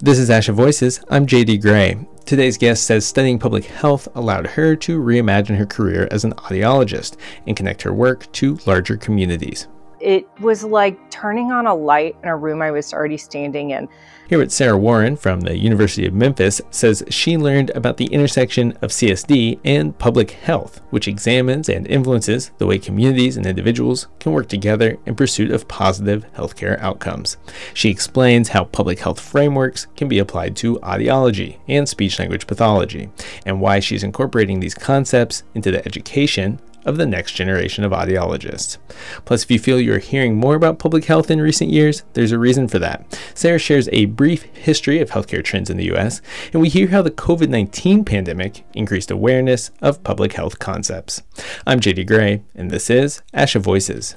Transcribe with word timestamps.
This 0.00 0.20
is 0.20 0.30
Asha 0.30 0.54
Voices. 0.54 1.00
I'm 1.10 1.26
JD 1.26 1.60
Gray. 1.60 2.06
Today's 2.24 2.56
guest 2.56 2.84
says 2.84 3.04
studying 3.04 3.40
public 3.40 3.64
health 3.64 4.06
allowed 4.14 4.46
her 4.46 4.76
to 4.76 5.00
reimagine 5.00 5.56
her 5.56 5.66
career 5.66 6.06
as 6.12 6.22
an 6.22 6.34
audiologist 6.34 7.16
and 7.48 7.56
connect 7.56 7.82
her 7.82 7.92
work 7.92 8.30
to 8.34 8.60
larger 8.64 8.96
communities. 8.96 9.66
It 10.00 10.28
was 10.40 10.64
like 10.64 11.10
turning 11.10 11.50
on 11.50 11.66
a 11.66 11.74
light 11.74 12.16
in 12.22 12.28
a 12.28 12.36
room 12.36 12.62
I 12.62 12.70
was 12.70 12.92
already 12.92 13.16
standing 13.16 13.70
in. 13.70 13.88
Here 14.28 14.42
at 14.42 14.52
Sarah 14.52 14.76
Warren 14.76 15.16
from 15.16 15.40
the 15.40 15.56
University 15.56 16.06
of 16.06 16.12
Memphis 16.12 16.60
says 16.70 17.02
she 17.08 17.38
learned 17.38 17.70
about 17.70 17.96
the 17.96 18.06
intersection 18.06 18.72
of 18.82 18.90
CSD 18.90 19.58
and 19.64 19.98
public 19.98 20.32
health, 20.32 20.82
which 20.90 21.08
examines 21.08 21.70
and 21.70 21.86
influences 21.86 22.50
the 22.58 22.66
way 22.66 22.78
communities 22.78 23.38
and 23.38 23.46
individuals 23.46 24.06
can 24.20 24.32
work 24.32 24.48
together 24.48 24.98
in 25.06 25.14
pursuit 25.14 25.50
of 25.50 25.66
positive 25.66 26.26
healthcare 26.34 26.78
outcomes. 26.80 27.38
She 27.72 27.88
explains 27.88 28.50
how 28.50 28.64
public 28.64 28.98
health 28.98 29.18
frameworks 29.18 29.86
can 29.96 30.08
be 30.08 30.18
applied 30.18 30.56
to 30.56 30.78
audiology 30.80 31.56
and 31.66 31.88
speech 31.88 32.18
language 32.18 32.46
pathology, 32.46 33.08
and 33.46 33.62
why 33.62 33.80
she's 33.80 34.04
incorporating 34.04 34.60
these 34.60 34.74
concepts 34.74 35.42
into 35.54 35.70
the 35.70 35.84
education 35.86 36.60
of 36.88 36.96
the 36.96 37.06
next 37.06 37.32
generation 37.32 37.84
of 37.84 37.92
audiologists. 37.92 38.78
Plus, 39.26 39.44
if 39.44 39.50
you 39.50 39.58
feel 39.58 39.78
you're 39.78 39.98
hearing 39.98 40.34
more 40.34 40.54
about 40.54 40.78
public 40.78 41.04
health 41.04 41.30
in 41.30 41.40
recent 41.40 41.70
years, 41.70 42.02
there's 42.14 42.32
a 42.32 42.38
reason 42.38 42.66
for 42.66 42.78
that. 42.78 43.04
Sarah 43.34 43.58
shares 43.58 43.90
a 43.92 44.06
brief 44.06 44.44
history 44.54 44.98
of 45.00 45.10
healthcare 45.10 45.44
trends 45.44 45.68
in 45.68 45.76
the 45.76 45.92
US, 45.92 46.22
and 46.52 46.62
we 46.62 46.70
hear 46.70 46.88
how 46.88 47.02
the 47.02 47.10
COVID 47.10 47.50
19 47.50 48.06
pandemic 48.06 48.64
increased 48.72 49.10
awareness 49.10 49.70
of 49.82 50.02
public 50.02 50.32
health 50.32 50.58
concepts. 50.58 51.22
I'm 51.66 51.80
JD 51.80 52.06
Gray, 52.06 52.42
and 52.54 52.70
this 52.70 52.88
is 52.88 53.22
Asha 53.34 53.60
Voices. 53.60 54.14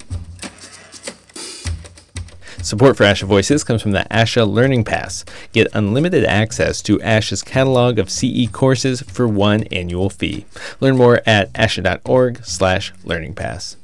Support 2.62 2.96
for 2.96 3.02
Asha 3.02 3.24
Voices 3.24 3.64
comes 3.64 3.82
from 3.82 3.90
the 3.90 4.06
Asha 4.08 4.48
Learning 4.48 4.84
Pass. 4.84 5.24
Get 5.52 5.66
unlimited 5.74 6.24
access 6.24 6.80
to 6.82 6.98
Asha's 6.98 7.42
catalog 7.42 7.98
of 7.98 8.08
CE 8.08 8.48
courses 8.52 9.02
for 9.02 9.26
one 9.26 9.64
annual 9.64 10.08
fee. 10.08 10.46
Learn 10.78 10.96
more 10.96 11.22
at 11.26 11.52
asha.org 11.54 12.44
slash 12.44 12.92
learning 13.04 13.34
pass. 13.34 13.76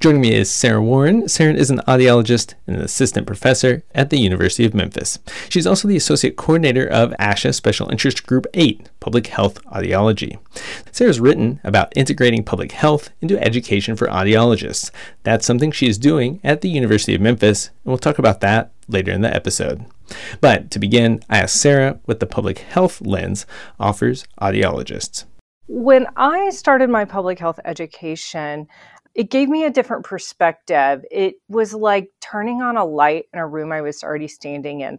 Joining 0.00 0.20
me 0.20 0.34
is 0.34 0.50
Sarah 0.50 0.82
Warren. 0.82 1.28
Sarah 1.28 1.54
is 1.54 1.70
an 1.70 1.80
audiologist 1.86 2.54
and 2.66 2.76
an 2.76 2.82
assistant 2.82 3.26
professor 3.26 3.84
at 3.94 4.10
the 4.10 4.18
University 4.18 4.64
of 4.64 4.74
Memphis. 4.74 5.18
She's 5.48 5.66
also 5.66 5.86
the 5.86 5.96
associate 5.96 6.36
coordinator 6.36 6.86
of 6.86 7.12
ASHA 7.20 7.54
Special 7.54 7.90
Interest 7.90 8.26
Group 8.26 8.46
8, 8.54 8.88
Public 9.00 9.26
Health 9.28 9.62
Audiology. 9.66 10.38
Sarah's 10.90 11.20
written 11.20 11.60
about 11.62 11.92
integrating 11.96 12.42
public 12.42 12.72
health 12.72 13.10
into 13.20 13.40
education 13.42 13.94
for 13.94 14.06
audiologists. 14.08 14.90
That's 15.22 15.46
something 15.46 15.70
she 15.70 15.88
is 15.88 15.98
doing 15.98 16.40
at 16.42 16.62
the 16.62 16.70
University 16.70 17.14
of 17.14 17.20
Memphis, 17.20 17.68
and 17.68 17.90
we'll 17.90 17.98
talk 17.98 18.18
about 18.18 18.40
that 18.40 18.72
later 18.88 19.12
in 19.12 19.20
the 19.20 19.34
episode. 19.34 19.84
But 20.40 20.70
to 20.72 20.78
begin, 20.78 21.22
I 21.28 21.38
asked 21.38 21.60
Sarah 21.60 22.00
what 22.06 22.20
the 22.20 22.26
public 22.26 22.58
health 22.58 23.00
lens 23.00 23.46
offers 23.78 24.24
audiologists. 24.40 25.24
When 25.68 26.06
I 26.16 26.50
started 26.50 26.90
my 26.90 27.04
public 27.04 27.38
health 27.38 27.58
education, 27.64 28.66
it 29.14 29.30
gave 29.30 29.48
me 29.48 29.64
a 29.64 29.70
different 29.70 30.04
perspective. 30.04 31.04
It 31.10 31.34
was 31.48 31.74
like 31.74 32.10
turning 32.20 32.62
on 32.62 32.76
a 32.76 32.84
light 32.84 33.26
in 33.32 33.38
a 33.38 33.46
room 33.46 33.72
I 33.72 33.80
was 33.80 34.02
already 34.02 34.28
standing 34.28 34.80
in. 34.80 34.98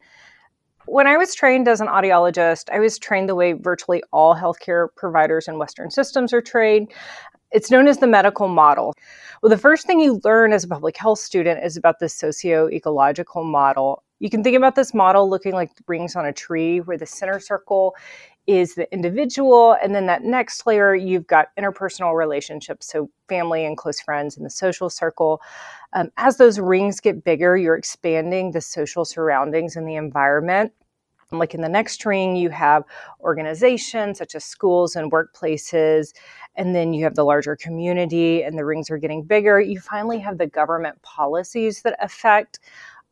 When 0.85 1.07
I 1.07 1.17
was 1.17 1.33
trained 1.33 1.67
as 1.67 1.79
an 1.81 1.87
audiologist, 1.87 2.69
I 2.69 2.79
was 2.79 2.99
trained 2.99 3.29
the 3.29 3.35
way 3.35 3.53
virtually 3.53 4.03
all 4.11 4.35
healthcare 4.35 4.89
providers 4.95 5.47
in 5.47 5.57
Western 5.57 5.89
systems 5.89 6.33
are 6.33 6.41
trained. 6.41 6.91
It's 7.51 7.71
known 7.71 7.87
as 7.87 7.99
the 7.99 8.07
medical 8.07 8.47
model. 8.47 8.93
Well, 9.41 9.49
the 9.49 9.57
first 9.57 9.87
thing 9.87 9.99
you 9.99 10.19
learn 10.23 10.51
as 10.53 10.63
a 10.63 10.67
public 10.67 10.97
health 10.97 11.19
student 11.19 11.63
is 11.63 11.77
about 11.77 11.99
the 11.99 12.09
socio 12.09 12.67
ecological 12.69 13.43
model. 13.43 14.03
You 14.19 14.29
can 14.29 14.43
think 14.43 14.57
about 14.57 14.75
this 14.75 14.93
model 14.93 15.29
looking 15.29 15.53
like 15.53 15.71
rings 15.87 16.15
on 16.15 16.25
a 16.25 16.33
tree, 16.33 16.79
where 16.79 16.97
the 16.97 17.05
center 17.05 17.39
circle 17.39 17.95
is 18.47 18.75
the 18.75 18.91
individual. 18.93 19.77
And 19.81 19.95
then 19.95 20.05
that 20.07 20.23
next 20.23 20.65
layer, 20.65 20.93
you've 20.95 21.27
got 21.27 21.47
interpersonal 21.57 22.15
relationships, 22.17 22.87
so 22.91 23.09
family 23.29 23.65
and 23.65 23.77
close 23.77 24.01
friends 24.01 24.37
in 24.37 24.43
the 24.43 24.49
social 24.49 24.89
circle. 24.89 25.41
Um, 25.93 26.09
as 26.17 26.37
those 26.37 26.59
rings 26.59 26.99
get 26.99 27.23
bigger, 27.23 27.55
you're 27.55 27.77
expanding 27.77 28.51
the 28.51 28.61
social 28.61 29.05
surroundings 29.05 29.75
and 29.75 29.87
the 29.87 29.95
environment. 29.95 30.73
Like 31.31 31.55
in 31.55 31.61
the 31.61 31.69
next 31.69 32.05
ring, 32.05 32.35
you 32.35 32.49
have 32.49 32.83
organizations 33.21 34.19
such 34.19 34.35
as 34.35 34.45
schools 34.45 34.95
and 34.95 35.11
workplaces, 35.11 36.13
and 36.55 36.75
then 36.75 36.93
you 36.93 37.03
have 37.05 37.15
the 37.15 37.25
larger 37.25 37.55
community, 37.55 38.43
and 38.43 38.55
the 38.55 38.65
rings 38.65 38.91
are 38.91 38.99
getting 38.99 39.23
bigger. 39.23 39.59
You 39.59 39.79
finally 39.79 40.19
have 40.19 40.37
the 40.37 40.45
government 40.45 41.01
policies 41.01 41.81
that 41.81 41.97
affect 41.99 42.59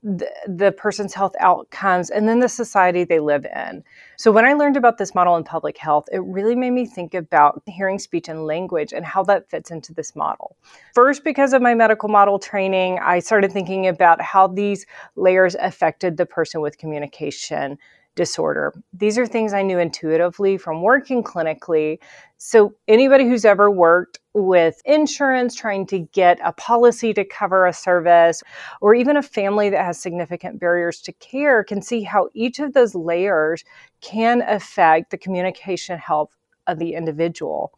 the, 0.03 0.73
person's 0.77 1.13
health 1.13 1.35
outcomes 1.39 2.09
and 2.09 2.27
then 2.27 2.39
the 2.39 2.49
society 2.49 3.03
they 3.03 3.19
live 3.19 3.45
in. 3.45 3.83
So, 4.17 4.31
when 4.31 4.45
I 4.45 4.53
learned 4.53 4.77
about 4.77 4.97
this 4.97 5.13
model 5.13 5.35
in 5.35 5.43
public 5.43 5.77
health, 5.77 6.09
it 6.11 6.23
really 6.23 6.55
made 6.55 6.71
me 6.71 6.85
think 6.85 7.13
about 7.13 7.61
hearing, 7.67 7.99
speech, 7.99 8.27
and 8.27 8.45
language 8.45 8.93
and 8.93 9.05
how 9.05 9.23
that 9.23 9.49
fits 9.49 9.69
into 9.69 9.93
this 9.93 10.15
model. 10.15 10.55
First, 10.95 11.23
because 11.23 11.53
of 11.53 11.61
my 11.61 11.75
medical 11.75 12.09
model 12.09 12.39
training, 12.39 12.99
I 12.99 13.19
started 13.19 13.51
thinking 13.51 13.87
about 13.87 14.21
how 14.21 14.47
these 14.47 14.85
layers 15.15 15.55
affected 15.55 16.17
the 16.17 16.25
person 16.25 16.61
with 16.61 16.77
communication 16.77 17.77
disorder. 18.15 18.73
These 18.93 19.17
are 19.17 19.25
things 19.25 19.53
I 19.53 19.61
knew 19.61 19.79
intuitively 19.79 20.57
from 20.57 20.81
working 20.81 21.23
clinically. 21.23 21.99
So, 22.37 22.73
anybody 22.87 23.25
who's 23.25 23.45
ever 23.45 23.69
worked 23.69 24.19
with 24.33 24.81
insurance, 24.85 25.55
trying 25.55 25.85
to 25.87 25.99
get 25.99 26.39
a 26.43 26.53
policy 26.53 27.13
to 27.13 27.23
cover 27.23 27.65
a 27.65 27.73
service, 27.73 28.43
or 28.81 28.95
even 28.95 29.17
a 29.17 29.21
family 29.21 29.69
that 29.69 29.85
has 29.85 29.99
significant 29.99 30.59
barriers 30.59 31.01
to 31.01 31.13
care 31.13 31.63
can 31.63 31.81
see 31.81 32.01
how 32.01 32.29
each 32.33 32.59
of 32.59 32.73
those 32.73 32.95
layers 32.95 33.63
can 34.01 34.41
affect 34.41 35.11
the 35.11 35.17
communication 35.17 35.97
health 35.97 36.35
of 36.67 36.79
the 36.79 36.93
individual. 36.93 37.73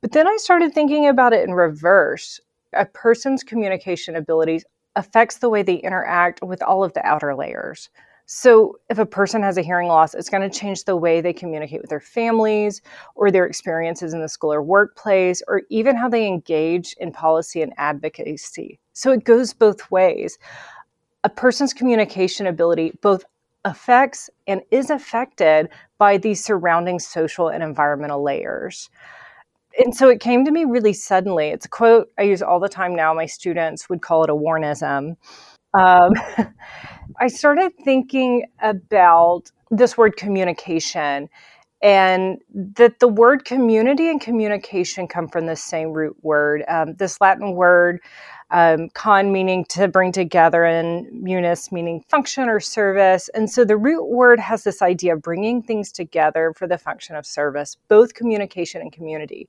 But 0.00 0.12
then 0.12 0.28
I 0.28 0.36
started 0.36 0.74
thinking 0.74 1.08
about 1.08 1.32
it 1.32 1.48
in 1.48 1.54
reverse. 1.54 2.40
A 2.74 2.84
person's 2.84 3.42
communication 3.42 4.16
abilities 4.16 4.64
affects 4.96 5.38
the 5.38 5.48
way 5.48 5.62
they 5.62 5.76
interact 5.76 6.42
with 6.42 6.62
all 6.62 6.84
of 6.84 6.92
the 6.92 7.04
outer 7.06 7.34
layers. 7.34 7.88
So, 8.26 8.78
if 8.88 8.98
a 8.98 9.04
person 9.04 9.42
has 9.42 9.58
a 9.58 9.62
hearing 9.62 9.88
loss, 9.88 10.14
it's 10.14 10.30
going 10.30 10.48
to 10.48 10.58
change 10.58 10.84
the 10.84 10.96
way 10.96 11.20
they 11.20 11.34
communicate 11.34 11.82
with 11.82 11.90
their 11.90 12.00
families 12.00 12.80
or 13.14 13.30
their 13.30 13.44
experiences 13.44 14.14
in 14.14 14.22
the 14.22 14.28
school 14.30 14.52
or 14.52 14.62
workplace, 14.62 15.42
or 15.46 15.62
even 15.68 15.94
how 15.94 16.08
they 16.08 16.26
engage 16.26 16.94
in 16.98 17.12
policy 17.12 17.60
and 17.60 17.74
advocacy. 17.76 18.80
So, 18.94 19.12
it 19.12 19.24
goes 19.24 19.52
both 19.52 19.90
ways. 19.90 20.38
A 21.24 21.28
person's 21.28 21.74
communication 21.74 22.46
ability 22.46 22.98
both 23.02 23.24
affects 23.64 24.30
and 24.46 24.62
is 24.70 24.90
affected 24.90 25.68
by 25.98 26.16
these 26.16 26.42
surrounding 26.42 26.98
social 26.98 27.48
and 27.48 27.62
environmental 27.62 28.22
layers. 28.22 28.90
And 29.82 29.94
so 29.94 30.08
it 30.08 30.20
came 30.20 30.44
to 30.44 30.50
me 30.50 30.64
really 30.64 30.92
suddenly. 30.92 31.48
It's 31.48 31.66
a 31.66 31.68
quote 31.68 32.08
I 32.18 32.22
use 32.22 32.42
all 32.42 32.60
the 32.60 32.68
time 32.68 32.94
now. 32.94 33.12
My 33.12 33.26
students 33.26 33.88
would 33.88 34.02
call 34.02 34.22
it 34.22 34.30
a 34.30 34.34
warnism 34.34 35.16
um, 35.74 36.12
I 37.20 37.28
started 37.28 37.72
thinking 37.84 38.46
about 38.60 39.50
this 39.70 39.96
word 39.96 40.16
communication 40.16 41.28
and 41.82 42.38
that 42.54 42.98
the 43.00 43.08
word 43.08 43.44
community 43.44 44.08
and 44.08 44.20
communication 44.20 45.06
come 45.06 45.28
from 45.28 45.46
the 45.46 45.56
same 45.56 45.92
root 45.92 46.16
word. 46.22 46.64
Um, 46.66 46.94
this 46.94 47.20
Latin 47.20 47.52
word, 47.52 48.00
um, 48.50 48.88
con 48.94 49.32
meaning 49.32 49.66
to 49.70 49.86
bring 49.86 50.10
together, 50.10 50.64
and 50.64 51.06
munis 51.12 51.70
meaning 51.70 52.02
function 52.08 52.48
or 52.48 52.58
service. 52.58 53.28
And 53.34 53.50
so 53.50 53.64
the 53.64 53.76
root 53.76 54.08
word 54.08 54.40
has 54.40 54.64
this 54.64 54.80
idea 54.80 55.14
of 55.14 55.22
bringing 55.22 55.62
things 55.62 55.92
together 55.92 56.54
for 56.56 56.66
the 56.66 56.78
function 56.78 57.16
of 57.16 57.26
service, 57.26 57.76
both 57.88 58.14
communication 58.14 58.80
and 58.80 58.92
community. 58.92 59.48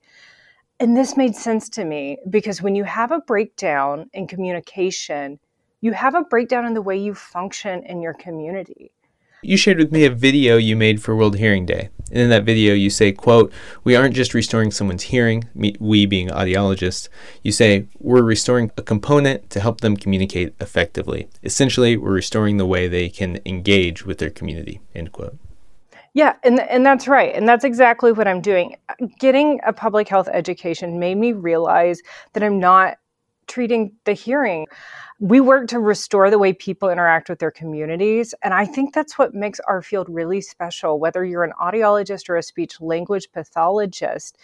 And 0.79 0.97
this 0.97 1.15
made 1.15 1.35
sense 1.35 1.69
to 1.69 1.85
me 1.85 2.17
because 2.29 2.61
when 2.61 2.75
you 2.75 2.83
have 2.83 3.11
a 3.11 3.21
breakdown 3.21 4.09
in 4.13 4.27
communication, 4.27 5.39
you 5.85 5.93
have 5.93 6.15
a 6.15 6.23
breakdown 6.23 6.65
in 6.65 6.73
the 6.73 6.81
way 6.81 6.97
you 6.97 7.13
function 7.13 7.83
in 7.83 8.01
your 8.01 8.15
community. 8.15 8.91
You 9.43 9.55
shared 9.55 9.77
with 9.77 9.91
me 9.91 10.03
a 10.03 10.09
video 10.09 10.57
you 10.57 10.75
made 10.75 10.99
for 10.99 11.15
World 11.15 11.37
Hearing 11.37 11.67
Day. 11.67 11.89
And 12.09 12.21
in 12.21 12.29
that 12.29 12.43
video 12.43 12.73
you 12.73 12.89
say, 12.89 13.11
quote, 13.11 13.53
we 13.83 13.95
aren't 13.95 14.15
just 14.15 14.33
restoring 14.33 14.71
someone's 14.71 15.03
hearing, 15.03 15.47
we 15.53 16.07
being 16.07 16.29
audiologists. 16.29 17.07
You 17.43 17.51
say, 17.51 17.85
we're 17.99 18.23
restoring 18.23 18.71
a 18.77 18.81
component 18.81 19.51
to 19.51 19.59
help 19.59 19.81
them 19.81 19.95
communicate 19.95 20.55
effectively. 20.59 21.27
Essentially, 21.43 21.97
we're 21.97 22.13
restoring 22.13 22.57
the 22.57 22.65
way 22.65 22.87
they 22.87 23.07
can 23.07 23.39
engage 23.45 24.07
with 24.07 24.17
their 24.17 24.31
community, 24.31 24.81
end 24.95 25.11
quote. 25.11 25.37
Yeah, 26.15 26.33
and 26.43 26.61
and 26.61 26.83
that's 26.83 27.07
right. 27.07 27.35
And 27.35 27.47
that's 27.47 27.63
exactly 27.63 28.11
what 28.11 28.27
I'm 28.27 28.41
doing. 28.41 28.77
Getting 29.19 29.59
a 29.63 29.73
public 29.73 30.07
health 30.07 30.29
education 30.31 30.97
made 30.97 31.17
me 31.17 31.33
realize 31.33 32.01
that 32.33 32.41
I'm 32.41 32.59
not 32.59 32.97
treating 33.47 33.91
the 34.05 34.13
hearing. 34.13 34.65
We 35.21 35.39
work 35.39 35.69
to 35.69 35.79
restore 35.79 36.29
the 36.29 36.37
way 36.37 36.51
people 36.51 36.89
interact 36.89 37.29
with 37.29 37.39
their 37.39 37.51
communities. 37.51 38.33
And 38.43 38.53
I 38.53 38.65
think 38.65 38.93
that's 38.93 39.17
what 39.17 39.33
makes 39.33 39.61
our 39.61 39.81
field 39.81 40.09
really 40.09 40.41
special. 40.41 40.99
Whether 40.99 41.23
you're 41.23 41.45
an 41.45 41.53
audiologist 41.61 42.27
or 42.27 42.35
a 42.35 42.43
speech 42.43 42.81
language 42.81 43.31
pathologist, 43.31 44.37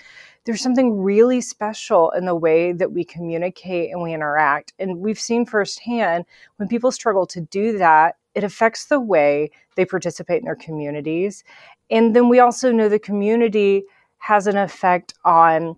there's 0.45 0.61
something 0.61 1.01
really 1.01 1.41
special 1.41 2.11
in 2.11 2.23
the 2.23 2.35
way 2.35 2.71
that 2.71 2.93
we 2.93 3.03
communicate 3.03 3.91
and 3.91 4.01
we 4.01 4.13
interact. 4.13 4.71
And 4.79 4.99
we've 4.99 5.19
seen 5.19 5.45
firsthand 5.45 6.23
when 6.55 6.69
people 6.69 6.93
struggle 6.93 7.25
to 7.27 7.41
do 7.41 7.77
that, 7.77 8.15
it 8.33 8.45
affects 8.45 8.85
the 8.85 9.01
way 9.01 9.51
they 9.75 9.83
participate 9.83 10.39
in 10.39 10.45
their 10.45 10.55
communities. 10.55 11.43
And 11.89 12.15
then 12.15 12.29
we 12.29 12.39
also 12.39 12.71
know 12.71 12.87
the 12.87 12.97
community 12.97 13.83
has 14.19 14.47
an 14.47 14.55
effect 14.55 15.15
on 15.25 15.75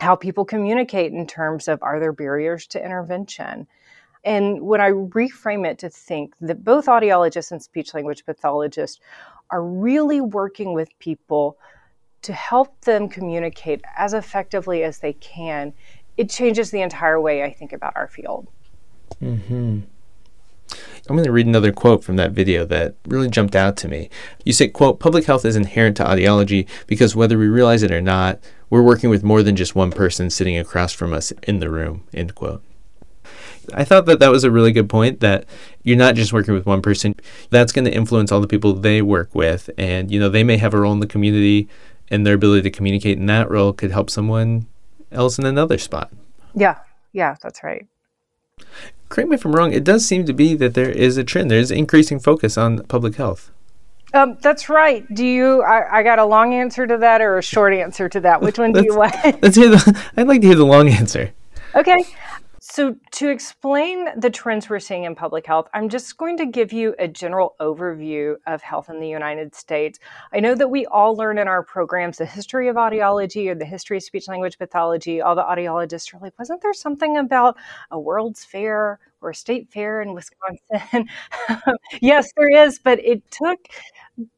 how 0.00 0.16
people 0.16 0.46
communicate 0.46 1.12
in 1.12 1.26
terms 1.26 1.68
of 1.68 1.82
are 1.82 2.00
there 2.00 2.14
barriers 2.14 2.66
to 2.68 2.82
intervention. 2.82 3.66
And 4.24 4.62
when 4.62 4.80
I 4.80 4.90
reframe 4.90 5.66
it 5.66 5.78
to 5.78 5.88
think 5.88 6.34
that 6.40 6.64
both 6.64 6.86
audiologists 6.86 7.52
and 7.52 7.62
speech 7.62 7.94
language 7.94 8.26
pathologists 8.26 9.00
are 9.50 9.62
really 9.62 10.20
working 10.20 10.74
with 10.74 10.96
people 10.98 11.56
to 12.22 12.32
help 12.32 12.80
them 12.82 13.08
communicate 13.08 13.82
as 13.96 14.12
effectively 14.12 14.82
as 14.82 14.98
they 14.98 15.14
can, 15.14 15.72
it 16.16 16.28
changes 16.28 16.70
the 16.70 16.82
entire 16.82 17.20
way 17.20 17.42
I 17.42 17.50
think 17.50 17.72
about 17.72 17.96
our 17.96 18.08
field. 18.08 18.48
Mm-hmm. 19.22 19.80
I'm 21.08 21.16
going 21.16 21.24
to 21.24 21.32
read 21.32 21.46
another 21.46 21.72
quote 21.72 22.04
from 22.04 22.16
that 22.16 22.32
video 22.32 22.64
that 22.66 22.94
really 23.06 23.28
jumped 23.28 23.56
out 23.56 23.76
to 23.78 23.88
me. 23.88 24.10
You 24.44 24.52
say, 24.52 24.68
quote, 24.68 25.00
public 25.00 25.24
health 25.24 25.44
is 25.44 25.56
inherent 25.56 25.96
to 25.96 26.04
audiology 26.04 26.68
because 26.86 27.16
whether 27.16 27.38
we 27.38 27.48
realize 27.48 27.82
it 27.82 27.90
or 27.90 28.00
not, 28.00 28.38
we're 28.68 28.82
working 28.82 29.10
with 29.10 29.24
more 29.24 29.42
than 29.42 29.56
just 29.56 29.74
one 29.74 29.90
person 29.90 30.30
sitting 30.30 30.56
across 30.56 30.92
from 30.92 31.12
us 31.12 31.32
in 31.42 31.58
the 31.58 31.70
room, 31.70 32.04
end 32.14 32.34
quote. 32.34 32.62
I 33.74 33.84
thought 33.84 34.06
that 34.06 34.18
that 34.20 34.30
was 34.30 34.44
a 34.44 34.50
really 34.50 34.72
good 34.72 34.88
point 34.88 35.20
that 35.20 35.46
you're 35.82 35.96
not 35.96 36.14
just 36.14 36.32
working 36.32 36.54
with 36.54 36.66
one 36.66 36.82
person. 36.82 37.14
That's 37.50 37.72
going 37.72 37.84
to 37.84 37.94
influence 37.94 38.32
all 38.32 38.40
the 38.40 38.46
people 38.46 38.72
they 38.72 39.02
work 39.02 39.34
with. 39.34 39.70
And, 39.78 40.10
you 40.10 40.18
know, 40.18 40.28
they 40.28 40.44
may 40.44 40.56
have 40.56 40.74
a 40.74 40.80
role 40.80 40.92
in 40.92 41.00
the 41.00 41.06
community 41.06 41.68
and 42.10 42.26
their 42.26 42.34
ability 42.34 42.62
to 42.62 42.70
communicate 42.70 43.18
in 43.18 43.26
that 43.26 43.50
role 43.50 43.72
could 43.72 43.92
help 43.92 44.10
someone 44.10 44.66
else 45.12 45.38
in 45.38 45.46
another 45.46 45.78
spot. 45.78 46.10
Yeah. 46.54 46.78
Yeah, 47.12 47.36
that's 47.42 47.62
right. 47.62 47.86
Correct 49.08 49.28
me 49.28 49.34
if 49.34 49.44
I'm 49.44 49.52
wrong, 49.52 49.72
it 49.72 49.82
does 49.82 50.06
seem 50.06 50.24
to 50.26 50.32
be 50.32 50.54
that 50.54 50.74
there 50.74 50.90
is 50.90 51.16
a 51.16 51.24
trend. 51.24 51.50
There's 51.50 51.70
increasing 51.70 52.20
focus 52.20 52.56
on 52.56 52.84
public 52.84 53.16
health. 53.16 53.50
Um, 54.12 54.38
that's 54.40 54.68
right. 54.68 55.06
Do 55.14 55.24
you? 55.24 55.62
I, 55.62 55.98
I, 55.98 56.02
got 56.02 56.18
a 56.18 56.24
long 56.24 56.52
answer 56.52 56.86
to 56.86 56.96
that 56.98 57.20
or 57.20 57.38
a 57.38 57.42
short 57.42 57.72
answer 57.72 58.08
to 58.08 58.20
that. 58.20 58.40
Which 58.40 58.58
one 58.58 58.72
do 58.72 58.82
you 58.84 58.96
want? 58.96 59.14
let's 59.42 59.56
hear 59.56 59.70
the. 59.70 60.02
I'd 60.16 60.26
like 60.26 60.40
to 60.40 60.48
hear 60.48 60.56
the 60.56 60.66
long 60.66 60.88
answer. 60.88 61.32
Okay. 61.74 62.04
So, 62.72 62.94
to 63.12 63.28
explain 63.28 64.08
the 64.16 64.30
trends 64.30 64.70
we're 64.70 64.78
seeing 64.78 65.02
in 65.02 65.16
public 65.16 65.44
health, 65.44 65.66
I'm 65.74 65.88
just 65.88 66.16
going 66.16 66.36
to 66.36 66.46
give 66.46 66.72
you 66.72 66.94
a 67.00 67.08
general 67.08 67.56
overview 67.60 68.36
of 68.46 68.62
health 68.62 68.88
in 68.88 69.00
the 69.00 69.08
United 69.08 69.56
States. 69.56 69.98
I 70.32 70.38
know 70.38 70.54
that 70.54 70.68
we 70.68 70.86
all 70.86 71.16
learn 71.16 71.38
in 71.38 71.48
our 71.48 71.64
programs 71.64 72.18
the 72.18 72.26
history 72.26 72.68
of 72.68 72.76
audiology 72.76 73.48
or 73.48 73.56
the 73.56 73.64
history 73.64 73.96
of 73.96 74.04
speech 74.04 74.28
language 74.28 74.56
pathology. 74.56 75.20
All 75.20 75.34
the 75.34 75.42
audiologists 75.42 76.14
are 76.14 76.20
like, 76.20 76.38
wasn't 76.38 76.62
there 76.62 76.72
something 76.72 77.16
about 77.16 77.56
a 77.90 77.98
World's 77.98 78.44
Fair 78.44 79.00
or 79.20 79.30
a 79.30 79.34
state 79.34 79.68
fair 79.68 80.00
in 80.00 80.14
Wisconsin? 80.14 81.08
yes, 82.00 82.30
there 82.36 82.50
is, 82.66 82.78
but 82.78 83.00
it 83.00 83.28
took 83.32 83.58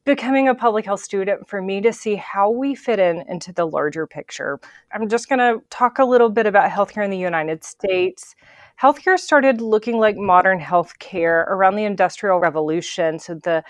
becoming 0.05 0.49
a 0.49 0.55
public 0.55 0.85
health 0.85 1.03
student 1.03 1.49
for 1.49 1.63
me 1.63 1.81
to 1.81 1.93
see 1.93 2.17
how 2.17 2.51
we 2.51 2.75
fit 2.75 2.99
in 2.99 3.25
into 3.29 3.53
the 3.53 3.67
larger 3.67 4.07
picture. 4.07 4.61
I'm 4.93 5.09
just 5.09 5.29
going 5.29 5.39
to 5.39 5.63
talk 5.71 5.99
a 5.99 6.05
little 6.05 6.31
bit 6.31 6.47
about 6.47 6.71
healthcare 6.71 7.05
in 7.05 7.11
the 7.11 7.19
United 7.19 7.65
States. 7.65 8.35
Healthcare 8.81 9.19
started 9.19 9.61
looking 9.61 9.99
like 9.99 10.17
modern 10.17 10.61
healthcare 10.61 11.47
around 11.49 11.77
the 11.77 11.85
Industrial 11.85 12.39
Revolution, 12.39 13.19
so 13.19 13.35
the 13.35 13.63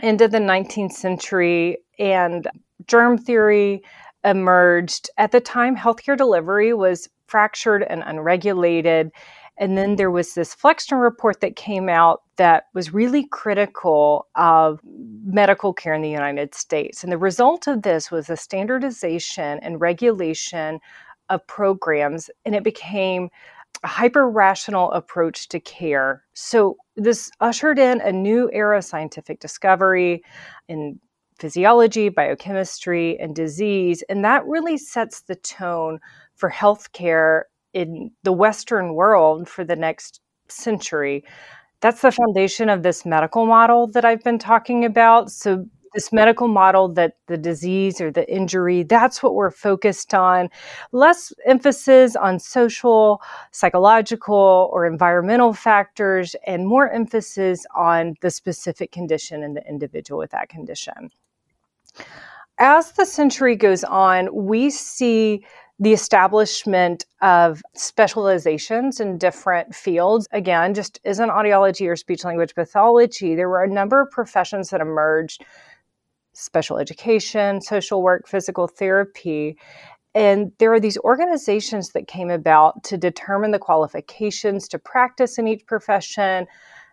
end 0.00 0.20
of 0.20 0.30
the 0.30 0.38
19th 0.38 0.92
century, 0.92 1.78
and 1.98 2.48
germ 2.86 3.16
theory 3.16 3.82
emerged. 4.24 5.10
At 5.16 5.32
the 5.32 5.40
time, 5.40 5.76
healthcare 5.76 6.16
delivery 6.16 6.74
was 6.74 7.08
fractured 7.26 7.82
and 7.82 8.02
unregulated. 8.04 9.10
And 9.58 9.76
then 9.76 9.96
there 9.96 10.10
was 10.10 10.34
this 10.34 10.54
Flexner 10.54 10.98
report 10.98 11.40
that 11.40 11.56
came 11.56 11.88
out 11.88 12.22
that 12.36 12.64
was 12.74 12.94
really 12.94 13.26
critical 13.26 14.28
of 14.36 14.80
medical 14.84 15.72
care 15.72 15.94
in 15.94 16.02
the 16.02 16.10
United 16.10 16.54
States. 16.54 17.02
And 17.02 17.12
the 17.12 17.18
result 17.18 17.66
of 17.66 17.82
this 17.82 18.10
was 18.10 18.30
a 18.30 18.36
standardization 18.36 19.58
and 19.60 19.80
regulation 19.80 20.78
of 21.28 21.46
programs, 21.46 22.30
and 22.44 22.54
it 22.54 22.62
became 22.62 23.28
a 23.82 23.88
hyper 23.88 24.30
rational 24.30 24.90
approach 24.92 25.48
to 25.48 25.60
care. 25.60 26.24
So, 26.34 26.76
this 26.96 27.30
ushered 27.40 27.78
in 27.78 28.00
a 28.00 28.12
new 28.12 28.48
era 28.52 28.78
of 28.78 28.84
scientific 28.84 29.40
discovery 29.40 30.22
in 30.68 30.98
physiology, 31.38 32.08
biochemistry, 32.08 33.18
and 33.20 33.34
disease. 33.34 34.02
And 34.08 34.24
that 34.24 34.44
really 34.46 34.76
sets 34.76 35.22
the 35.22 35.36
tone 35.36 36.00
for 36.34 36.50
healthcare 36.50 37.42
in 37.72 38.10
the 38.22 38.32
Western 38.32 38.94
world 38.94 39.48
for 39.48 39.64
the 39.64 39.76
next 39.76 40.20
century. 40.48 41.24
That's 41.80 42.02
the 42.02 42.10
foundation 42.10 42.68
of 42.68 42.82
this 42.82 43.06
medical 43.06 43.46
model 43.46 43.86
that 43.88 44.04
I've 44.04 44.24
been 44.24 44.38
talking 44.38 44.84
about. 44.84 45.30
So, 45.30 45.66
this 45.94 46.12
medical 46.12 46.48
model 46.48 46.88
that 46.88 47.16
the 47.28 47.38
disease 47.38 47.98
or 47.98 48.10
the 48.10 48.30
injury, 48.30 48.82
that's 48.82 49.22
what 49.22 49.34
we're 49.34 49.50
focused 49.50 50.12
on. 50.12 50.50
Less 50.92 51.32
emphasis 51.46 52.14
on 52.14 52.38
social, 52.38 53.22
psychological, 53.52 54.68
or 54.70 54.86
environmental 54.86 55.54
factors, 55.54 56.36
and 56.46 56.66
more 56.66 56.90
emphasis 56.90 57.64
on 57.74 58.14
the 58.20 58.30
specific 58.30 58.92
condition 58.92 59.42
and 59.42 59.56
the 59.56 59.66
individual 59.66 60.18
with 60.18 60.30
that 60.30 60.50
condition. 60.50 61.10
As 62.58 62.92
the 62.92 63.06
century 63.06 63.56
goes 63.56 63.82
on, 63.84 64.28
we 64.34 64.70
see 64.70 65.44
the 65.80 65.92
establishment 65.92 67.06
of 67.22 67.62
specializations 67.74 68.98
in 68.98 69.16
different 69.16 69.74
fields. 69.74 70.26
Again, 70.32 70.74
just 70.74 70.98
isn't 71.04 71.28
audiology 71.28 71.88
or 71.88 71.94
speech 71.94 72.24
language 72.24 72.54
pathology. 72.54 73.36
There 73.36 73.48
were 73.48 73.62
a 73.62 73.68
number 73.68 74.00
of 74.00 74.10
professions 74.10 74.70
that 74.70 74.80
emerged 74.80 75.44
special 76.32 76.78
education, 76.78 77.60
social 77.60 78.02
work, 78.02 78.26
physical 78.26 78.66
therapy. 78.66 79.56
And 80.14 80.52
there 80.58 80.72
are 80.72 80.80
these 80.80 80.98
organizations 80.98 81.90
that 81.90 82.08
came 82.08 82.30
about 82.30 82.82
to 82.84 82.96
determine 82.96 83.52
the 83.52 83.58
qualifications 83.58 84.66
to 84.68 84.78
practice 84.78 85.38
in 85.38 85.46
each 85.46 85.64
profession, 85.66 86.46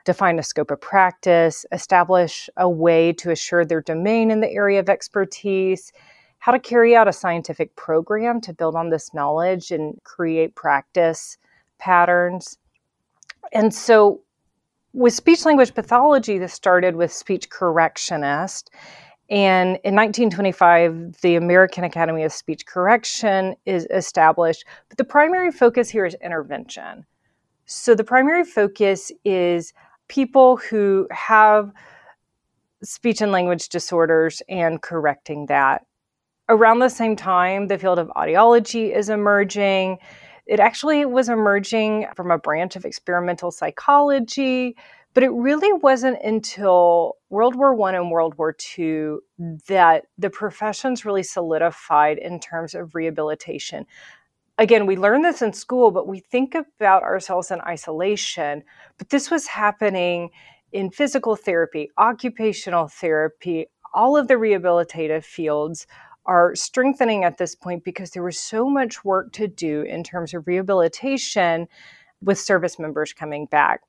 define 0.03 0.37
a 0.37 0.43
scope 0.43 0.69
of 0.69 0.81
practice, 0.81 1.65
establish 1.71 2.49
a 2.57 2.69
way 2.69 3.13
to 3.13 3.31
assure 3.31 3.65
their 3.65 3.81
domain 3.81 4.29
in 4.29 4.41
the 4.41 4.51
area 4.51 4.79
of 4.79 4.89
expertise, 4.89 5.91
how 6.45 6.51
to 6.51 6.59
carry 6.59 6.95
out 6.95 7.07
a 7.07 7.11
scientific 7.11 7.75
program 7.75 8.39
to 8.39 8.53
build 8.53 8.75
on 8.75 8.91
this 8.91 9.15
knowledge 9.15 9.71
and 9.71 9.99
create 10.03 10.53
practice 10.53 11.39
patterns. 11.79 12.59
And 13.51 13.73
so, 13.73 14.21
with 14.93 15.15
speech 15.15 15.43
language 15.43 15.73
pathology, 15.73 16.37
this 16.37 16.53
started 16.53 16.97
with 16.97 17.11
speech 17.11 17.49
correctionist. 17.49 18.69
And 19.27 19.79
in 19.83 19.95
1925, 19.95 21.19
the 21.21 21.35
American 21.35 21.83
Academy 21.83 22.21
of 22.21 22.31
Speech 22.31 22.67
Correction 22.67 23.55
is 23.65 23.87
established. 23.89 24.65
But 24.87 24.99
the 24.99 25.03
primary 25.03 25.51
focus 25.51 25.89
here 25.89 26.05
is 26.05 26.15
intervention. 26.23 27.07
So 27.65 27.95
the 27.95 28.03
primary 28.03 28.43
focus 28.43 29.11
is 29.23 29.73
people 30.09 30.57
who 30.57 31.07
have 31.09 31.71
speech 32.83 33.21
and 33.21 33.31
language 33.31 33.67
disorders 33.69 34.43
and 34.47 34.79
correcting 34.79 35.47
that 35.47 35.87
around 36.49 36.79
the 36.79 36.89
same 36.89 37.15
time, 37.15 37.67
the 37.67 37.77
field 37.77 37.99
of 37.99 38.09
audiology 38.09 38.95
is 38.95 39.09
emerging. 39.09 39.97
It 40.45 40.59
actually 40.59 41.05
was 41.05 41.29
emerging 41.29 42.07
from 42.15 42.31
a 42.31 42.37
branch 42.37 42.75
of 42.75 42.85
experimental 42.85 43.51
psychology, 43.51 44.75
but 45.13 45.23
it 45.23 45.31
really 45.31 45.73
wasn't 45.73 46.21
until 46.23 47.15
World 47.29 47.55
War 47.55 47.73
One 47.73 47.95
and 47.95 48.11
World 48.11 48.37
War 48.37 48.53
Two 48.53 49.21
that 49.67 50.05
the 50.17 50.29
professions 50.29 51.05
really 51.05 51.23
solidified 51.23 52.17
in 52.17 52.39
terms 52.39 52.75
of 52.75 52.93
rehabilitation. 52.93 53.85
Again, 54.57 54.85
we 54.85 54.95
learn 54.95 55.21
this 55.21 55.41
in 55.41 55.51
school, 55.51 55.91
but 55.91 56.07
we 56.07 56.19
think 56.19 56.55
about 56.55 57.03
ourselves 57.03 57.51
in 57.51 57.59
isolation. 57.61 58.63
But 58.97 59.09
this 59.09 59.31
was 59.31 59.47
happening 59.47 60.29
in 60.71 60.91
physical 60.91 61.35
therapy, 61.35 61.89
occupational 61.97 62.87
therapy, 62.87 63.67
all 63.93 64.15
of 64.17 64.27
the 64.27 64.35
rehabilitative 64.35 65.23
fields 65.23 65.87
are 66.25 66.55
strengthening 66.55 67.23
at 67.23 67.37
this 67.37 67.55
point 67.55 67.83
because 67.83 68.11
there 68.11 68.23
was 68.23 68.39
so 68.39 68.69
much 68.69 69.03
work 69.05 69.31
to 69.33 69.47
do 69.47 69.81
in 69.81 70.03
terms 70.03 70.33
of 70.33 70.47
rehabilitation 70.47 71.67
with 72.21 72.39
service 72.39 72.79
members 72.79 73.13
coming 73.13 73.45
back. 73.45 73.81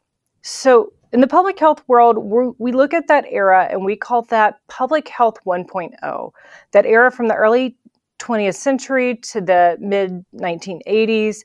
So, 0.42 0.92
in 1.12 1.20
the 1.20 1.26
public 1.26 1.58
health 1.58 1.82
world, 1.86 2.18
we 2.58 2.72
look 2.72 2.92
at 2.92 3.08
that 3.08 3.24
era 3.30 3.68
and 3.70 3.84
we 3.84 3.96
call 3.96 4.22
that 4.22 4.56
public 4.68 5.08
health 5.08 5.36
1.0. 5.46 6.30
That 6.72 6.84
era 6.84 7.10
from 7.10 7.28
the 7.28 7.34
early 7.34 7.76
20th 8.18 8.56
century 8.56 9.16
to 9.16 9.40
the 9.40 9.76
mid 9.80 10.24
1980s. 10.34 11.38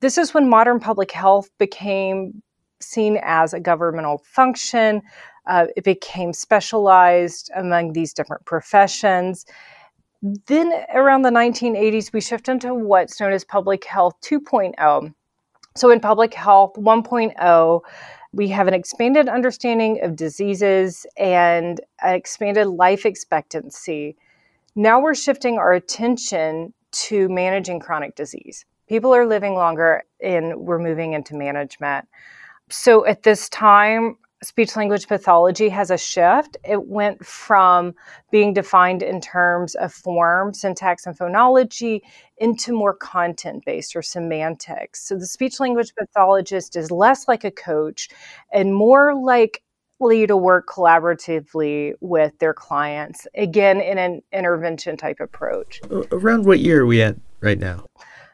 This 0.00 0.16
is 0.16 0.32
when 0.32 0.48
modern 0.48 0.80
public 0.80 1.12
health 1.12 1.50
became 1.58 2.42
seen 2.80 3.18
as 3.22 3.52
a 3.52 3.60
governmental 3.60 4.18
function. 4.24 5.02
Uh, 5.46 5.66
it 5.76 5.84
became 5.84 6.32
specialized 6.32 7.50
among 7.56 7.92
these 7.92 8.12
different 8.12 8.44
professions. 8.46 9.44
Then, 10.22 10.72
around 10.92 11.22
the 11.22 11.30
1980s, 11.30 12.12
we 12.12 12.20
shift 12.20 12.48
into 12.48 12.74
what's 12.74 13.18
known 13.20 13.32
as 13.32 13.44
public 13.44 13.84
health 13.84 14.14
2.0. 14.22 15.14
So, 15.76 15.90
in 15.90 16.00
public 16.00 16.34
health 16.34 16.74
1.0, 16.76 17.80
we 18.32 18.48
have 18.48 18.68
an 18.68 18.74
expanded 18.74 19.28
understanding 19.28 20.00
of 20.02 20.16
diseases 20.16 21.06
and 21.16 21.80
an 22.02 22.14
expanded 22.14 22.66
life 22.66 23.06
expectancy. 23.06 24.16
Now 24.76 25.00
we're 25.00 25.14
shifting 25.14 25.58
our 25.58 25.72
attention 25.72 26.72
to 26.92 27.28
managing 27.28 27.80
chronic 27.80 28.14
disease. 28.14 28.64
People 28.88 29.14
are 29.14 29.26
living 29.26 29.54
longer 29.54 30.04
and 30.22 30.54
we're 30.56 30.78
moving 30.78 31.12
into 31.12 31.34
management. 31.34 32.06
So 32.68 33.04
at 33.04 33.24
this 33.24 33.48
time, 33.48 34.16
speech 34.42 34.76
language 34.76 35.06
pathology 35.06 35.68
has 35.68 35.90
a 35.90 35.98
shift. 35.98 36.56
It 36.64 36.86
went 36.86 37.24
from 37.24 37.94
being 38.30 38.54
defined 38.54 39.02
in 39.02 39.20
terms 39.20 39.74
of 39.74 39.92
form, 39.92 40.54
syntax, 40.54 41.06
and 41.06 41.16
phonology 41.16 42.00
into 42.38 42.72
more 42.72 42.94
content 42.94 43.64
based 43.66 43.94
or 43.94 44.02
semantics. 44.02 45.06
So 45.06 45.16
the 45.16 45.26
speech 45.26 45.60
language 45.60 45.92
pathologist 45.94 46.76
is 46.76 46.90
less 46.90 47.28
like 47.28 47.44
a 47.44 47.50
coach 47.50 48.08
and 48.52 48.74
more 48.74 49.14
like 49.14 49.62
to 50.00 50.34
work 50.34 50.66
collaboratively 50.66 51.92
with 52.00 52.38
their 52.38 52.54
clients, 52.54 53.26
again, 53.34 53.82
in 53.82 53.98
an 53.98 54.22
intervention 54.32 54.96
type 54.96 55.20
approach. 55.20 55.82
Around 56.10 56.46
what 56.46 56.60
year 56.60 56.80
are 56.80 56.86
we 56.86 57.02
at 57.02 57.16
right 57.42 57.58
now? 57.58 57.84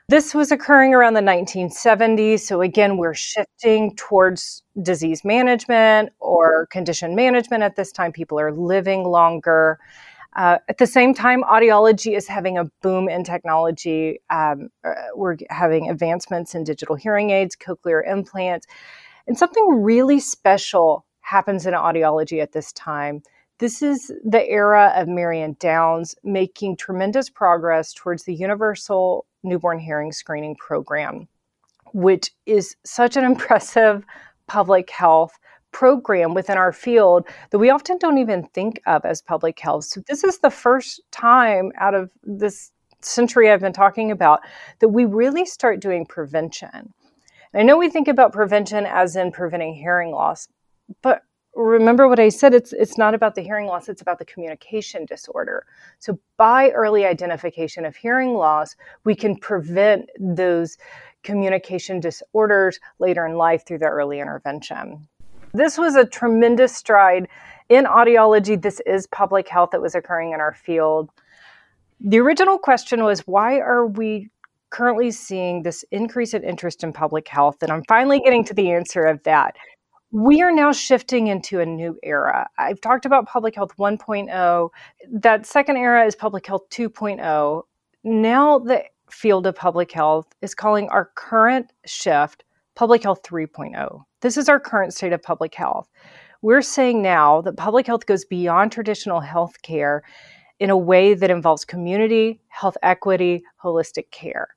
This 0.08 0.36
was 0.36 0.52
occurring 0.52 0.94
around 0.94 1.14
the 1.14 1.20
1970s. 1.20 2.38
So, 2.38 2.60
again, 2.60 2.96
we're 2.96 3.12
shifting 3.12 3.96
towards 3.96 4.62
disease 4.80 5.24
management 5.24 6.12
or 6.20 6.66
condition 6.66 7.16
management 7.16 7.64
at 7.64 7.74
this 7.74 7.90
time. 7.90 8.12
People 8.12 8.38
are 8.38 8.52
living 8.52 9.02
longer. 9.02 9.80
Uh, 10.36 10.58
at 10.68 10.78
the 10.78 10.86
same 10.86 11.12
time, 11.12 11.42
audiology 11.42 12.16
is 12.16 12.28
having 12.28 12.56
a 12.56 12.66
boom 12.82 13.08
in 13.08 13.24
technology. 13.24 14.20
Um, 14.30 14.68
uh, 14.84 14.92
we're 15.16 15.38
having 15.50 15.90
advancements 15.90 16.54
in 16.54 16.62
digital 16.62 16.94
hearing 16.94 17.30
aids, 17.30 17.56
cochlear 17.56 18.08
implants, 18.08 18.68
and 19.26 19.36
something 19.36 19.82
really 19.82 20.20
special 20.20 21.04
happens 21.22 21.66
in 21.66 21.74
audiology 21.74 22.40
at 22.40 22.52
this 22.52 22.72
time. 22.74 23.22
This 23.58 23.80
is 23.80 24.12
the 24.22 24.46
era 24.46 24.92
of 24.94 25.08
Marion 25.08 25.56
Downs 25.58 26.14
making 26.22 26.76
tremendous 26.76 27.30
progress 27.30 27.94
towards 27.94 28.24
the 28.24 28.34
universal 28.34 29.24
newborn 29.42 29.78
hearing 29.78 30.12
screening 30.12 30.56
program, 30.56 31.26
which 31.94 32.32
is 32.44 32.76
such 32.84 33.16
an 33.16 33.24
impressive 33.32 34.04
public 34.46 34.90
health 34.90 35.32
program 35.72 36.34
within 36.34 36.58
our 36.58 36.72
field 36.72 37.26
that 37.50 37.58
we 37.58 37.70
often 37.70 37.96
don't 37.98 38.18
even 38.18 38.46
think 38.48 38.80
of 38.86 39.04
as 39.06 39.22
public 39.22 39.58
health. 39.58 39.84
So, 39.84 40.02
this 40.06 40.22
is 40.22 40.38
the 40.38 40.50
first 40.50 41.00
time 41.10 41.72
out 41.78 41.94
of 41.94 42.10
this 42.22 42.72
century 43.00 43.50
I've 43.50 43.60
been 43.60 43.72
talking 43.72 44.10
about 44.10 44.40
that 44.80 44.88
we 44.88 45.06
really 45.06 45.46
start 45.46 45.80
doing 45.80 46.04
prevention. 46.04 46.92
And 47.52 47.60
I 47.60 47.62
know 47.62 47.78
we 47.78 47.88
think 47.88 48.08
about 48.08 48.32
prevention 48.32 48.84
as 48.84 49.16
in 49.16 49.32
preventing 49.32 49.74
hearing 49.74 50.10
loss, 50.10 50.48
but 51.02 51.22
remember 51.56 52.06
what 52.06 52.20
I 52.20 52.28
said 52.28 52.54
it's 52.54 52.72
it's 52.72 52.98
not 52.98 53.14
about 53.14 53.34
the 53.34 53.40
hearing 53.40 53.66
loss 53.66 53.88
it's 53.88 54.02
about 54.02 54.18
the 54.18 54.24
communication 54.24 55.06
disorder. 55.06 55.66
So 55.98 56.18
by 56.36 56.70
early 56.70 57.06
identification 57.06 57.84
of 57.84 57.96
hearing 57.96 58.34
loss 58.34 58.76
we 59.04 59.14
can 59.14 59.36
prevent 59.36 60.10
those 60.20 60.76
communication 61.22 61.98
disorders 61.98 62.78
later 62.98 63.26
in 63.26 63.36
life 63.36 63.66
through 63.66 63.78
the 63.78 63.86
early 63.86 64.20
intervention. 64.20 65.08
This 65.54 65.78
was 65.78 65.96
a 65.96 66.04
tremendous 66.04 66.76
stride 66.76 67.26
in 67.68 67.84
audiology 67.84 68.60
this 68.60 68.80
is 68.86 69.06
public 69.08 69.48
health 69.48 69.70
that 69.72 69.80
was 69.80 69.94
occurring 69.94 70.32
in 70.32 70.40
our 70.40 70.52
field. 70.52 71.10
The 72.00 72.18
original 72.18 72.58
question 72.58 73.02
was 73.02 73.20
why 73.20 73.58
are 73.60 73.86
we 73.86 74.28
currently 74.68 75.10
seeing 75.10 75.62
this 75.62 75.84
increase 75.90 76.34
in 76.34 76.44
interest 76.44 76.84
in 76.84 76.92
public 76.92 77.26
health 77.28 77.62
and 77.62 77.72
I'm 77.72 77.84
finally 77.88 78.20
getting 78.20 78.44
to 78.44 78.54
the 78.54 78.72
answer 78.72 79.04
of 79.04 79.22
that 79.22 79.56
we 80.12 80.40
are 80.42 80.52
now 80.52 80.72
shifting 80.72 81.26
into 81.26 81.60
a 81.60 81.66
new 81.66 81.98
era. 82.02 82.48
I've 82.58 82.80
talked 82.80 83.06
about 83.06 83.26
public 83.26 83.54
health 83.54 83.76
1.0. 83.78 84.70
That 85.10 85.46
second 85.46 85.76
era 85.76 86.06
is 86.06 86.14
public 86.14 86.46
health 86.46 86.68
2.0. 86.70 87.62
Now, 88.04 88.58
the 88.58 88.84
field 89.10 89.46
of 89.46 89.54
public 89.56 89.92
health 89.92 90.26
is 90.42 90.54
calling 90.54 90.88
our 90.88 91.10
current 91.14 91.72
shift 91.86 92.44
public 92.74 93.02
health 93.02 93.22
3.0. 93.22 94.04
This 94.20 94.36
is 94.36 94.48
our 94.48 94.60
current 94.60 94.94
state 94.94 95.12
of 95.12 95.22
public 95.22 95.54
health. 95.54 95.88
We're 96.42 96.62
saying 96.62 97.02
now 97.02 97.40
that 97.42 97.56
public 97.56 97.86
health 97.86 98.06
goes 98.06 98.24
beyond 98.24 98.70
traditional 98.70 99.20
health 99.20 99.60
care 99.62 100.04
in 100.60 100.70
a 100.70 100.76
way 100.76 101.14
that 101.14 101.30
involves 101.30 101.64
community, 101.64 102.40
health 102.48 102.76
equity, 102.82 103.42
holistic 103.62 104.10
care. 104.10 104.48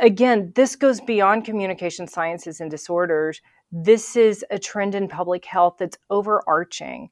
Again, 0.00 0.52
this 0.56 0.74
goes 0.74 1.00
beyond 1.00 1.44
communication 1.44 2.08
sciences 2.08 2.60
and 2.60 2.70
disorders 2.70 3.40
this 3.72 4.16
is 4.16 4.44
a 4.50 4.58
trend 4.58 4.94
in 4.94 5.08
public 5.08 5.44
health 5.46 5.76
that's 5.78 5.96
overarching. 6.10 7.08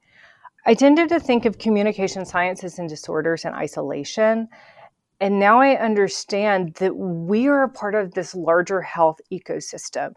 I 0.67 0.75
tended 0.75 1.09
to 1.09 1.19
think 1.19 1.47
of 1.47 1.59
communication 1.59 2.27
sciences 2.27 2.79
and 2.79 2.89
disorders 2.89 3.47
in 3.47 3.55
isolation. 3.55 4.47
And 5.21 5.39
now 5.39 5.61
I 5.61 5.77
understand 5.77 6.75
that 6.75 6.97
we 6.97 7.47
are 7.49 7.63
a 7.63 7.69
part 7.69 7.95
of 7.95 8.13
this 8.13 8.35
larger 8.35 8.83
health 8.83 9.21
ecosystem. 9.33 10.15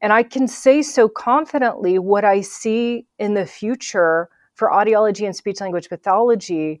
And 0.00 0.12
I 0.12 0.22
can 0.22 0.48
say 0.48 0.82
so 0.82 1.08
confidently 1.08 1.98
what 1.98 2.24
I 2.24 2.40
see 2.40 3.06
in 3.18 3.34
the 3.34 3.46
future 3.46 4.30
for 4.54 4.70
audiology 4.70 5.26
and 5.26 5.36
speech 5.36 5.60
language 5.60 5.88
pathology 5.88 6.80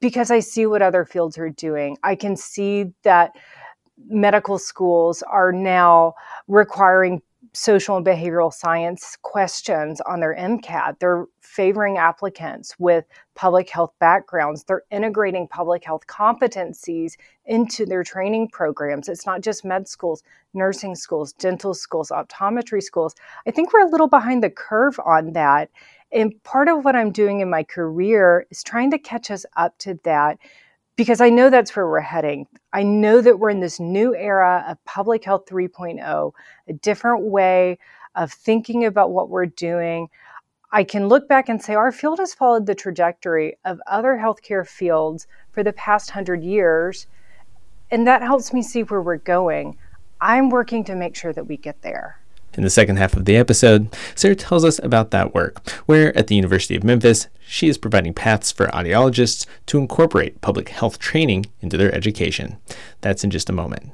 because 0.00 0.30
I 0.30 0.40
see 0.40 0.66
what 0.66 0.82
other 0.82 1.04
fields 1.04 1.36
are 1.38 1.50
doing. 1.50 1.96
I 2.02 2.14
can 2.14 2.36
see 2.36 2.86
that 3.02 3.32
medical 4.08 4.58
schools 4.58 5.22
are 5.22 5.52
now 5.52 6.14
requiring 6.48 7.22
social 7.56 7.96
and 7.96 8.04
behavioral 8.04 8.52
science 8.52 9.16
questions 9.22 10.00
on 10.02 10.20
their 10.20 10.36
MCAT. 10.36 10.98
They're 10.98 11.26
favoring 11.40 11.96
applicants 11.96 12.74
with 12.78 13.06
public 13.34 13.70
health 13.70 13.92
backgrounds. 13.98 14.64
They're 14.64 14.82
integrating 14.90 15.48
public 15.48 15.82
health 15.82 16.06
competencies 16.06 17.14
into 17.46 17.86
their 17.86 18.04
training 18.04 18.48
programs. 18.48 19.08
It's 19.08 19.24
not 19.24 19.40
just 19.40 19.64
med 19.64 19.88
schools, 19.88 20.22
nursing 20.52 20.94
schools, 20.94 21.32
dental 21.32 21.72
schools, 21.72 22.10
optometry 22.10 22.82
schools. 22.82 23.14
I 23.46 23.52
think 23.52 23.72
we're 23.72 23.86
a 23.86 23.90
little 23.90 24.08
behind 24.08 24.42
the 24.42 24.50
curve 24.50 25.00
on 25.04 25.32
that. 25.32 25.70
And 26.12 26.40
part 26.44 26.68
of 26.68 26.84
what 26.84 26.94
I'm 26.94 27.10
doing 27.10 27.40
in 27.40 27.48
my 27.48 27.62
career 27.62 28.46
is 28.50 28.62
trying 28.62 28.90
to 28.90 28.98
catch 28.98 29.30
us 29.30 29.46
up 29.56 29.76
to 29.78 29.98
that 30.04 30.38
because 30.96 31.20
I 31.20 31.30
know 31.30 31.50
that's 31.50 31.74
where 31.74 31.86
we're 31.86 32.00
heading. 32.00 32.46
I 32.76 32.82
know 32.82 33.22
that 33.22 33.38
we're 33.38 33.48
in 33.48 33.60
this 33.60 33.80
new 33.80 34.14
era 34.14 34.62
of 34.68 34.84
public 34.84 35.24
health 35.24 35.46
3.0, 35.46 36.32
a 36.68 36.72
different 36.74 37.22
way 37.22 37.78
of 38.14 38.30
thinking 38.30 38.84
about 38.84 39.12
what 39.12 39.30
we're 39.30 39.46
doing. 39.46 40.10
I 40.72 40.84
can 40.84 41.08
look 41.08 41.26
back 41.26 41.48
and 41.48 41.62
say 41.62 41.74
our 41.74 41.90
field 41.90 42.18
has 42.18 42.34
followed 42.34 42.66
the 42.66 42.74
trajectory 42.74 43.56
of 43.64 43.80
other 43.86 44.18
healthcare 44.22 44.68
fields 44.68 45.26
for 45.52 45.62
the 45.64 45.72
past 45.72 46.10
hundred 46.10 46.44
years, 46.44 47.06
and 47.90 48.06
that 48.06 48.20
helps 48.20 48.52
me 48.52 48.62
see 48.62 48.82
where 48.82 49.00
we're 49.00 49.16
going. 49.16 49.78
I'm 50.20 50.50
working 50.50 50.84
to 50.84 50.94
make 50.94 51.16
sure 51.16 51.32
that 51.32 51.46
we 51.46 51.56
get 51.56 51.80
there. 51.80 52.20
In 52.54 52.62
the 52.62 52.70
second 52.70 52.96
half 52.96 53.14
of 53.14 53.26
the 53.26 53.36
episode, 53.36 53.94
Sarah 54.14 54.34
tells 54.34 54.64
us 54.64 54.80
about 54.82 55.10
that 55.10 55.34
work, 55.34 55.68
where 55.86 56.16
at 56.16 56.26
the 56.26 56.36
University 56.36 56.74
of 56.74 56.84
Memphis, 56.84 57.28
she 57.46 57.68
is 57.68 57.76
providing 57.76 58.14
paths 58.14 58.50
for 58.50 58.66
audiologists 58.68 59.46
to 59.66 59.78
incorporate 59.78 60.40
public 60.40 60.70
health 60.70 60.98
training 60.98 61.46
into 61.60 61.76
their 61.76 61.94
education. 61.94 62.56
That's 63.02 63.24
in 63.24 63.30
just 63.30 63.50
a 63.50 63.52
moment. 63.52 63.92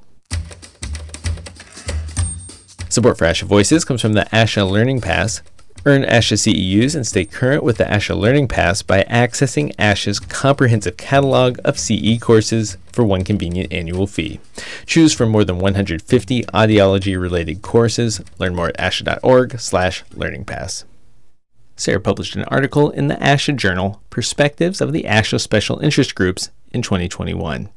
Support 2.89 3.19
for 3.19 3.25
ASHA 3.25 3.45
Voices 3.45 3.85
comes 3.85 4.03
from 4.03 4.13
the 4.13 4.27
ASHA 4.33 4.71
Learning 4.71 5.01
Pass, 5.01 5.43
Earn 5.85 6.03
ASHA 6.05 6.39
CEUs 6.39 6.95
and 6.95 7.05
stay 7.05 7.25
current 7.25 7.65
with 7.65 7.79
the 7.79 7.85
ASHA 7.85 8.17
Learning 8.17 8.47
Pass 8.47 8.83
by 8.83 9.03
accessing 9.03 9.75
ASHA's 9.77 10.21
comprehensive 10.21 10.97
catalog 10.97 11.59
of 11.65 11.77
CE 11.77 12.21
courses 12.21 12.79
for 12.93 13.05
one 13.05 13.25
convenient 13.25 13.73
annual 13.73 14.07
fee. 14.07 14.39
Choose 14.87 15.13
from 15.13 15.31
more 15.31 15.43
than 15.43 15.59
150 15.59 16.45
audiology-related 16.45 17.63
courses. 17.63 18.21
Learn 18.39 18.55
more 18.55 18.69
at 18.69 18.79
asha.org 18.79 19.59
slash 19.59 20.05
learningpass. 20.15 20.85
Sarah 21.75 21.99
published 21.99 22.37
an 22.37 22.45
article 22.45 22.91
in 22.91 23.09
the 23.09 23.17
ASHA 23.17 23.57
Journal, 23.57 24.01
Perspectives 24.09 24.81
of 24.81 24.93
the 24.93 25.03
ASHA 25.03 25.41
Special 25.41 25.81
Interest 25.81 26.15
Groups 26.15 26.51
in 26.71 26.83
2021. 26.83 27.71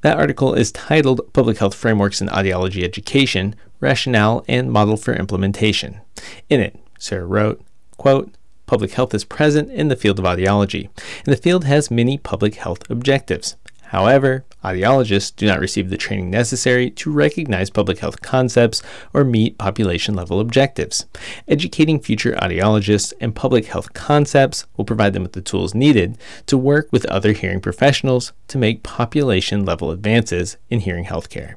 That 0.00 0.16
article 0.16 0.54
is 0.54 0.72
titled 0.72 1.30
Public 1.34 1.58
Health 1.58 1.74
Frameworks 1.74 2.22
in 2.22 2.28
Audiology 2.28 2.82
Education, 2.82 3.54
Rationale 3.80 4.44
and 4.48 4.72
Model 4.72 4.96
for 4.96 5.12
Implementation. 5.12 6.00
In 6.48 6.60
it, 6.60 6.78
Sarah 7.04 7.26
wrote, 7.26 7.60
quote, 7.98 8.32
Public 8.66 8.92
health 8.92 9.12
is 9.12 9.24
present 9.24 9.70
in 9.70 9.88
the 9.88 9.96
field 9.96 10.18
of 10.18 10.24
audiology, 10.24 10.88
and 11.24 11.32
the 11.32 11.36
field 11.36 11.64
has 11.64 11.90
many 11.90 12.16
public 12.16 12.54
health 12.54 12.90
objectives. 12.90 13.56
However, 13.88 14.44
Audiologists 14.64 15.36
do 15.36 15.46
not 15.46 15.60
receive 15.60 15.90
the 15.90 15.98
training 15.98 16.30
necessary 16.30 16.90
to 16.90 17.12
recognize 17.12 17.68
public 17.68 17.98
health 17.98 18.22
concepts 18.22 18.82
or 19.12 19.22
meet 19.22 19.58
population 19.58 20.14
level 20.14 20.40
objectives. 20.40 21.04
Educating 21.46 22.00
future 22.00 22.32
audiologists 22.32 23.12
and 23.20 23.36
public 23.36 23.66
health 23.66 23.92
concepts 23.92 24.66
will 24.76 24.86
provide 24.86 25.12
them 25.12 25.22
with 25.22 25.32
the 25.32 25.42
tools 25.42 25.74
needed 25.74 26.16
to 26.46 26.56
work 26.56 26.88
with 26.90 27.04
other 27.06 27.32
hearing 27.32 27.60
professionals 27.60 28.32
to 28.48 28.56
make 28.56 28.82
population 28.82 29.66
level 29.66 29.90
advances 29.90 30.56
in 30.70 30.80
hearing 30.80 31.04
healthcare. 31.04 31.56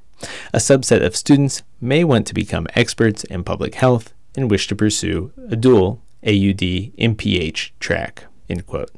A 0.54 0.58
subset 0.58 1.06
of 1.06 1.16
students 1.16 1.64
may 1.80 2.04
want 2.04 2.28
to 2.28 2.34
become 2.34 2.68
experts 2.76 3.24
in 3.24 3.46
public 3.46 3.76
health 3.76 4.14
and 4.38 4.50
wish 4.50 4.68
to 4.68 4.76
pursue 4.76 5.34
a 5.50 5.58
dual 5.58 6.02
AUD 6.24 6.94
MPH 6.98 7.72
track. 7.80 8.26
End 8.48 8.66
quote. 8.66 8.92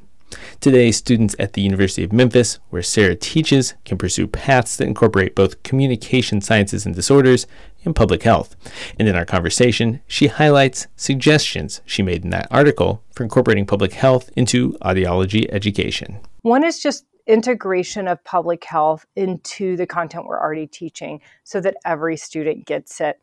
Today, 0.59 0.91
students 0.91 1.35
at 1.39 1.53
the 1.53 1.61
University 1.61 2.03
of 2.03 2.13
Memphis, 2.13 2.59
where 2.69 2.83
Sarah 2.83 3.15
teaches, 3.15 3.73
can 3.83 3.97
pursue 3.97 4.27
paths 4.27 4.77
that 4.77 4.87
incorporate 4.87 5.33
both 5.33 5.63
communication 5.63 6.39
sciences 6.39 6.85
and 6.85 6.93
disorders 6.93 7.47
and 7.83 7.95
public 7.95 8.21
health. 8.21 8.55
And 8.99 9.07
in 9.07 9.15
our 9.15 9.25
conversation, 9.25 10.01
she 10.05 10.27
highlights 10.27 10.87
suggestions 10.95 11.81
she 11.85 12.03
made 12.03 12.23
in 12.23 12.29
that 12.29 12.47
article 12.51 13.01
for 13.15 13.23
incorporating 13.23 13.65
public 13.65 13.93
health 13.93 14.29
into 14.35 14.73
audiology 14.83 15.47
education. 15.51 16.19
One 16.43 16.63
is 16.63 16.79
just 16.79 17.05
integration 17.25 18.07
of 18.07 18.23
public 18.23 18.63
health 18.65 19.05
into 19.15 19.77
the 19.77 19.85
content 19.85 20.25
we're 20.25 20.39
already 20.39 20.67
teaching 20.67 21.21
so 21.43 21.61
that 21.61 21.75
every 21.85 22.17
student 22.17 22.65
gets 22.65 22.99
it. 22.99 23.19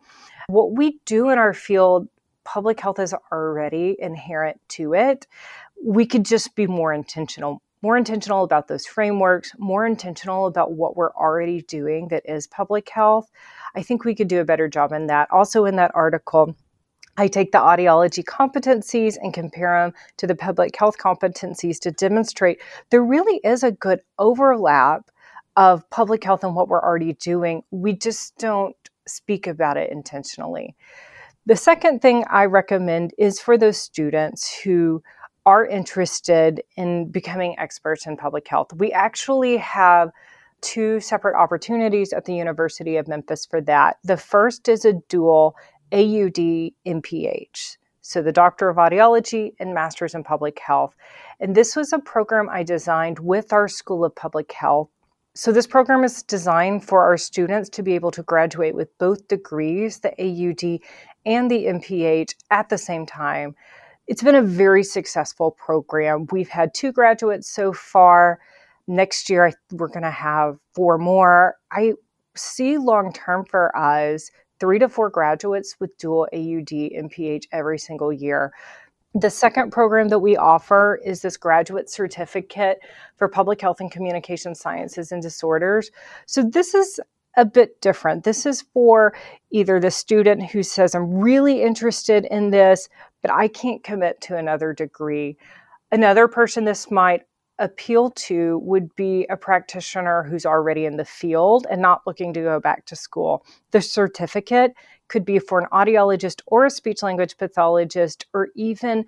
What 0.49 0.73
we 0.73 1.01
do 1.05 1.31
in 1.31 1.39
our 1.39 1.53
field, 1.53 2.09
public 2.45 2.81
health 2.81 2.99
is 2.99 3.15
already 3.33 3.97
inherent 3.99 4.61
to 4.69 4.95
it 4.95 5.27
we 5.85 6.07
could 6.07 6.25
just 6.25 6.55
be 6.55 6.67
more 6.67 6.93
intentional 6.93 7.63
more 7.83 7.99
intentional 7.99 8.43
about 8.43 8.67
those 8.67 8.87
frameworks, 8.87 9.53
more 9.59 9.87
intentional 9.87 10.47
about 10.47 10.73
what 10.73 10.97
we're 10.97 11.13
already 11.13 11.61
doing 11.63 12.09
that 12.09 12.23
is 12.25 12.47
public 12.47 12.89
health. 12.89 13.31
I 13.77 13.83
think 13.83 14.03
we 14.03 14.15
could 14.15 14.29
do 14.29 14.41
a 14.41 14.45
better 14.45 14.67
job 14.67 14.93
in 14.93 15.07
that. 15.09 15.31
Also, 15.31 15.67
in 15.67 15.77
that 15.77 15.93
article, 15.95 16.57
I 17.19 17.29
take 17.29 17.53
the 17.53 17.59
audiology 17.59 18.25
competencies 18.25 19.17
and 19.21 19.33
compare 19.33 19.85
them 19.85 19.95
to 20.17 20.27
the 20.27 20.35
public 20.35 20.75
health 20.75 20.97
competencies 20.99 21.79
to 21.81 21.93
demonstrate 21.93 22.61
there 22.91 23.05
really 23.05 23.41
is 23.45 23.63
a 23.63 23.71
good 23.71 24.01
overlap 24.19 25.11
of 25.57 25.89
public 25.91 26.25
health 26.25 26.43
and 26.43 26.57
what 26.57 26.69
we're 26.69 26.83
already 26.83 27.13
doing. 27.13 27.63
We 27.71 27.93
just 27.93 28.37
don't 28.39 28.75
speak 29.07 29.47
about 29.47 29.77
it 29.77 29.91
intentionally. 29.91 30.75
The 31.47 31.57
second 31.57 32.03
thing 32.03 32.25
I 32.29 32.47
recommend 32.47 33.13
is 33.19 33.41
for 33.41 33.57
those 33.57 33.77
students 33.77 34.53
who 34.53 35.03
are 35.47 35.65
interested 35.65 36.61
in 36.77 37.09
becoming 37.09 37.57
experts 37.59 38.07
in 38.07 38.17
public 38.17 38.49
health. 38.49 38.73
We 38.75 38.93
actually 38.93 39.59
have 39.59 40.11
two 40.61 40.99
separate 40.99 41.41
opportunities 41.41 42.13
at 42.13 42.25
the 42.25 42.35
University 42.35 42.97
of 42.97 43.07
Memphis 43.07 43.47
for 43.47 43.61
that. 43.63 43.99
The 44.03 44.17
first 44.17 44.69
is 44.69 44.85
a 44.85 44.95
dual 45.09 45.55
AUD 45.93 46.73
MPH. 46.85 47.77
So, 48.01 48.23
the 48.23 48.33
Doctor 48.33 48.69
of 48.69 48.77
Audiology 48.77 49.55
and 49.59 49.75
Masters 49.75 50.15
in 50.15 50.23
Public 50.23 50.59
Health. 50.61 50.95
And 51.41 51.55
this 51.55 51.75
was 51.75 51.93
a 51.93 51.99
program 51.99 52.49
I 52.49 52.63
designed 52.63 53.19
with 53.19 53.53
our 53.53 53.69
School 53.69 54.05
of 54.05 54.15
Public 54.15 54.53
Health. 54.53 54.91
So, 55.37 55.53
this 55.53 55.67
program 55.67 56.03
is 56.03 56.23
designed 56.23 56.83
for 56.83 57.03
our 57.03 57.19
students 57.19 57.69
to 57.69 57.83
be 57.83 57.95
able 57.95 58.11
to 58.13 58.23
graduate 58.23 58.75
with 58.75 58.97
both 58.97 59.29
degrees, 59.29 60.01
the 60.01 60.13
AUD 60.13 60.81
and 61.27 61.51
the 61.51 61.67
MPH, 61.67 62.35
at 62.51 62.71
the 62.71 62.79
same 62.79 63.05
time. 63.05 63.55
It's 64.07 64.23
been 64.23 64.35
a 64.35 64.41
very 64.41 64.83
successful 64.83 65.51
program. 65.51 66.27
We've 66.33 66.49
had 66.49 66.73
two 66.73 66.91
graduates 66.91 67.51
so 67.51 67.75
far. 67.75 68.39
Next 68.89 69.29
year, 69.29 69.53
we're 69.73 69.89
going 69.89 70.05
to 70.05 70.11
have 70.11 70.57
four 70.75 70.97
more. 70.97 71.57
I 71.71 71.93
see 72.35 72.79
long 72.79 73.13
term 73.13 73.45
for 73.45 73.77
us 73.77 74.31
three 74.59 74.79
to 74.79 74.89
four 74.89 75.11
graduates 75.11 75.77
with 75.79 75.99
dual 75.99 76.27
AUD 76.33 76.71
MPH 76.71 77.45
every 77.53 77.79
single 77.79 78.11
year. 78.11 78.55
The 79.19 79.31
second 79.31 79.71
program 79.71 80.09
that 80.09 80.19
we 80.19 80.37
offer 80.37 81.01
is 81.03 81.23
this 81.23 81.39
graduate 81.39 81.89
certificate 81.89 82.81
for 83.17 83.29
public 83.29 83.63
health 83.63 83.81
and 83.81 83.91
communication 83.91 84.55
sciences 84.55 85.11
and 85.11 85.23
disorders. 85.23 85.91
So, 86.27 86.43
this 86.43 86.75
is 86.75 87.01
a 87.39 87.47
bit 87.47 87.81
different. 87.81 88.25
This 88.25 88.45
is 88.45 88.61
for 88.75 89.15
either 89.51 89.81
the 89.81 89.91
student 89.91 90.51
who 90.51 90.63
says, 90.63 90.95
I'm 90.95 91.15
really 91.15 91.63
interested 91.63 92.27
in 92.27 92.51
this, 92.51 92.91
but 93.23 93.31
I 93.31 93.49
can't 93.49 93.83
commit 93.83 94.21
to 94.23 94.37
another 94.37 94.75
degree. 94.75 95.39
Another 95.91 96.29
person 96.29 96.67
this 96.67 96.91
might 96.91 97.23
appeal 97.59 98.11
to 98.11 98.59
would 98.59 98.95
be 98.97 99.27
a 99.31 99.37
practitioner 99.37 100.23
who's 100.23 100.45
already 100.45 100.85
in 100.85 100.97
the 100.97 101.05
field 101.05 101.67
and 101.71 101.81
not 101.81 102.03
looking 102.07 102.33
to 102.35 102.43
go 102.43 102.61
back 102.61 102.85
to 102.87 102.97
school. 102.97 103.45
The 103.71 103.81
certificate 103.81 104.73
could 105.09 105.25
be 105.25 105.39
for 105.39 105.61
an 105.61 105.69
audiologist 105.73 106.43
or 106.47 106.67
a 106.67 106.71
speech 106.71 107.03
language 107.03 107.37
pathologist 107.39 108.27
or 108.35 108.49
even 108.55 109.05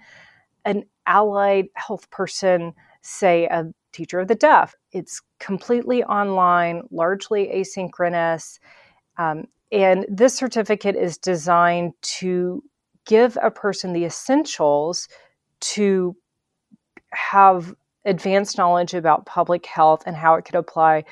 an 0.65 0.85
allied 1.07 1.67
health 1.75 2.11
person, 2.11 2.73
say 3.03 3.45
a 3.47 3.67
teacher 3.93 4.21
of 4.21 4.29
the 4.29 4.35
deaf. 4.35 4.75
It's 4.93 5.21
completely 5.41 6.05
online, 6.05 6.83
largely 6.91 7.51
asynchronous. 7.55 8.59
Um, 9.19 9.45
and 9.73 10.07
this 10.09 10.37
certificate 10.37 10.97
is 10.97 11.19
designed 11.19 11.93
to 12.03 12.63
give 13.07 13.37
a 13.43 13.51
person 13.51 13.93
the 13.93 14.05
essentials 14.05 15.09
to 15.61 16.17
have 17.11 17.75
advanced 18.09 18.59
knowledge 18.59 18.95
about 18.95 19.27
public 19.27 19.67
health 19.67 20.03
and 20.07 20.17
how 20.17 20.35
it 20.35 20.45
could 20.45 20.55
apply 20.55 21.05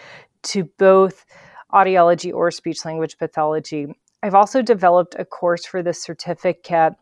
to 0.42 0.64
both 0.78 1.24
audiology 1.72 2.32
or 2.32 2.50
speech 2.50 2.84
language 2.84 3.18
pathology. 3.18 3.86
I've 4.22 4.34
also 4.34 4.62
developed 4.62 5.14
a 5.18 5.24
course 5.24 5.66
for 5.66 5.82
the 5.82 5.92
certificate 5.92 6.94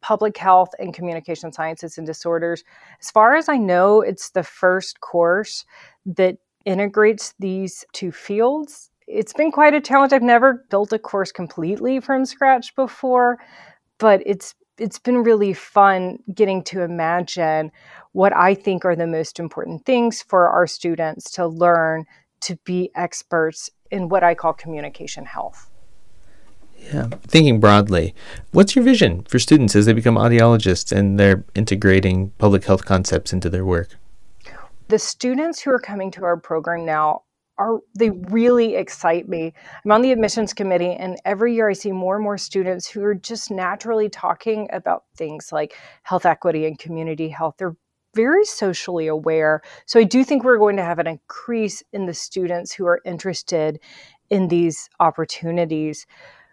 public 0.00 0.36
health 0.36 0.70
and 0.78 0.92
communication 0.92 1.52
sciences 1.52 1.96
and 1.96 2.06
disorders. 2.06 2.64
As 3.00 3.10
far 3.10 3.36
as 3.36 3.48
I 3.48 3.56
know, 3.56 4.00
it's 4.00 4.30
the 4.30 4.42
first 4.42 5.00
course 5.00 5.64
that 6.04 6.38
integrates 6.64 7.34
these 7.38 7.84
two 7.92 8.12
fields. 8.12 8.90
It's 9.06 9.32
been 9.32 9.52
quite 9.52 9.74
a 9.74 9.80
challenge. 9.80 10.12
I've 10.12 10.22
never 10.22 10.64
built 10.70 10.92
a 10.92 10.98
course 10.98 11.32
completely 11.32 12.00
from 12.00 12.24
scratch 12.24 12.74
before, 12.74 13.38
but 13.98 14.22
it's 14.26 14.54
it's 14.82 14.98
been 14.98 15.22
really 15.22 15.52
fun 15.52 16.18
getting 16.34 16.64
to 16.64 16.82
imagine 16.82 17.70
what 18.10 18.36
I 18.36 18.52
think 18.52 18.84
are 18.84 18.96
the 18.96 19.06
most 19.06 19.38
important 19.38 19.86
things 19.86 20.22
for 20.22 20.48
our 20.48 20.66
students 20.66 21.30
to 21.32 21.46
learn 21.46 22.04
to 22.40 22.56
be 22.64 22.90
experts 22.96 23.70
in 23.92 24.08
what 24.08 24.24
I 24.24 24.34
call 24.34 24.52
communication 24.52 25.24
health. 25.24 25.70
Yeah, 26.92 27.10
thinking 27.28 27.60
broadly, 27.60 28.12
what's 28.50 28.74
your 28.74 28.84
vision 28.84 29.22
for 29.28 29.38
students 29.38 29.76
as 29.76 29.86
they 29.86 29.92
become 29.92 30.16
audiologists 30.16 30.90
and 30.90 31.18
they're 31.18 31.44
integrating 31.54 32.30
public 32.38 32.64
health 32.64 32.84
concepts 32.84 33.32
into 33.32 33.48
their 33.48 33.64
work? 33.64 33.96
The 34.88 34.98
students 34.98 35.62
who 35.62 35.70
are 35.70 35.78
coming 35.78 36.10
to 36.10 36.24
our 36.24 36.36
program 36.36 36.84
now 36.84 37.22
are 37.58 37.80
they 37.96 38.10
really 38.10 38.76
excite 38.76 39.28
me. 39.28 39.52
I'm 39.84 39.92
on 39.92 40.02
the 40.02 40.12
admissions 40.12 40.52
committee 40.52 40.92
and 40.92 41.18
every 41.24 41.54
year 41.54 41.68
I 41.68 41.74
see 41.74 41.92
more 41.92 42.16
and 42.16 42.24
more 42.24 42.38
students 42.38 42.88
who 42.88 43.02
are 43.04 43.14
just 43.14 43.50
naturally 43.50 44.08
talking 44.08 44.68
about 44.72 45.04
things 45.16 45.50
like 45.52 45.74
health 46.02 46.26
equity 46.26 46.66
and 46.66 46.78
community 46.78 47.28
health. 47.28 47.54
They're 47.58 47.76
very 48.14 48.44
socially 48.44 49.06
aware. 49.06 49.62
So 49.86 49.98
I 49.98 50.04
do 50.04 50.24
think 50.24 50.44
we're 50.44 50.58
going 50.58 50.76
to 50.76 50.84
have 50.84 50.98
an 50.98 51.06
increase 51.06 51.82
in 51.92 52.06
the 52.06 52.14
students 52.14 52.72
who 52.72 52.86
are 52.86 53.00
interested 53.04 53.80
in 54.30 54.48
these 54.48 54.88
opportunities. 55.00 56.06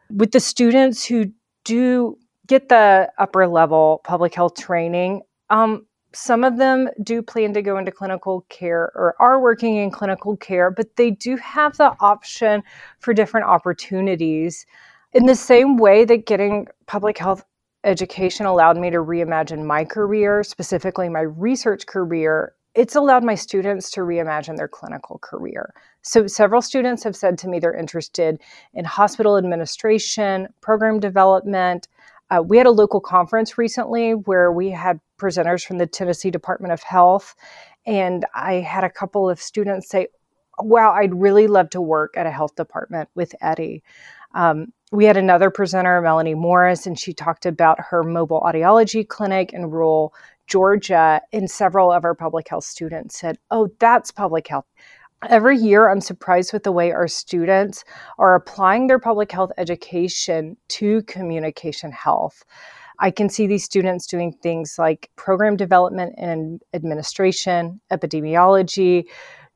With 0.10 0.32
the 0.32 0.40
students 0.40 1.06
who 1.06 1.32
do 1.66 2.18
get 2.48 2.70
the 2.70 3.12
upper 3.18 3.48
level 3.48 4.02
public 4.04 4.34
health 4.34 4.56
training, 4.56 5.22
um, 5.50 5.86
some 6.13 6.43
of 6.43 6.58
them 6.58 6.89
do 7.04 7.22
plan 7.22 7.54
to 7.54 7.62
go 7.62 7.78
into 7.78 7.91
clinical 7.91 8.45
care 8.50 8.91
or 8.95 9.15
are 9.19 9.39
working 9.39 9.78
in 9.78 9.91
clinical 9.91 10.36
care, 10.38 10.72
but 10.72 10.95
they 10.95 11.12
do 11.12 11.36
have 11.38 11.78
the 11.78 11.95
option 12.00 12.63
for 13.00 13.13
different 13.13 13.45
opportunities. 13.48 14.65
In 15.13 15.26
the 15.26 15.36
same 15.36 15.78
way 15.78 16.06
that 16.06 16.26
getting 16.26 16.67
public 16.88 17.17
health 17.17 17.43
education 17.84 18.45
allowed 18.45 18.78
me 18.78 18.89
to 18.89 18.98
reimagine 18.98 19.65
my 19.65 19.86
career, 19.86 20.43
specifically 20.43 21.10
my 21.10 21.22
research 21.22 21.86
career, 21.86 22.54
it's 22.76 22.95
allowed 22.95 23.24
my 23.24 23.36
students 23.36 23.89
to 23.91 24.02
reimagine 24.02 24.58
their 24.58 24.67
clinical 24.67 25.19
career. 25.19 25.74
So, 26.02 26.28
several 26.28 26.62
students 26.62 27.04
have 27.04 27.15
said 27.15 27.38
to 27.39 27.48
me 27.48 27.60
they're 27.60 27.74
interested 27.74 28.39
in 28.74 28.86
hospital 28.86 29.38
administration, 29.38 30.48
program 30.62 31.00
development, 31.00 31.88
uh, 32.30 32.42
we 32.42 32.58
had 32.58 32.68
a 32.68 32.72
local 32.72 33.02
conference 33.02 33.58
recently 33.58 34.12
where 34.13 34.52
we 34.52 34.70
had 34.70 35.00
presenters 35.20 35.65
from 35.65 35.78
the 35.78 35.88
Tennessee 35.88 36.32
Department 36.32 36.74
of 36.74 36.84
Health, 36.84 37.36
and 37.86 38.26
I 38.36 38.56
had 38.56 38.84
a 38.84 38.89
couple 38.89 39.30
of 39.30 39.42
students 39.42 39.89
say, 39.89 40.08
Wow, 40.62 40.92
I'd 40.92 41.15
really 41.15 41.48
love 41.48 41.70
to 41.70 41.82
work 41.82 42.18
at 42.18 42.26
a 42.26 42.32
health 42.32 42.56
department 42.56 43.08
with 43.15 43.34
Eddie. 43.42 43.82
Um, 44.36 44.74
we 44.92 45.06
had 45.06 45.15
another 45.15 45.50
presenter, 45.50 46.02
Melanie 46.02 46.36
Morris, 46.36 46.86
and 46.86 47.00
she 47.00 47.13
talked 47.13 47.46
about 47.46 47.80
her 47.80 48.04
mobile 48.04 48.42
audiology 48.42 49.08
clinic 49.08 49.54
in 49.54 49.70
rural 49.70 50.13
Georgia. 50.48 51.22
And 51.32 51.50
several 51.50 51.92
of 51.92 52.04
our 52.04 52.15
public 52.15 52.50
health 52.50 52.65
students 52.65 53.18
said, 53.18 53.38
Oh, 53.52 53.70
that's 53.80 54.12
public 54.12 54.48
health. 54.48 54.65
Every 55.28 55.58
year, 55.58 55.90
I'm 55.90 56.00
surprised 56.00 56.54
with 56.54 56.64
the 56.64 56.72
way 56.72 56.94
our 56.94 57.10
students 57.10 57.84
are 58.18 58.36
applying 58.36 58.88
their 58.88 59.00
public 59.00 59.32
health 59.34 59.52
education 59.58 60.56
to 60.70 61.02
communication 61.04 61.92
health. 61.92 62.46
I 63.00 63.12
can 63.12 63.28
see 63.30 63.46
these 63.46 63.66
students 63.66 64.08
doing 64.08 64.32
things 64.32 64.76
like 64.78 65.10
program 65.18 65.58
development 65.58 66.16
and 66.18 66.62
administration, 66.74 67.82
epidemiology, 67.92 69.06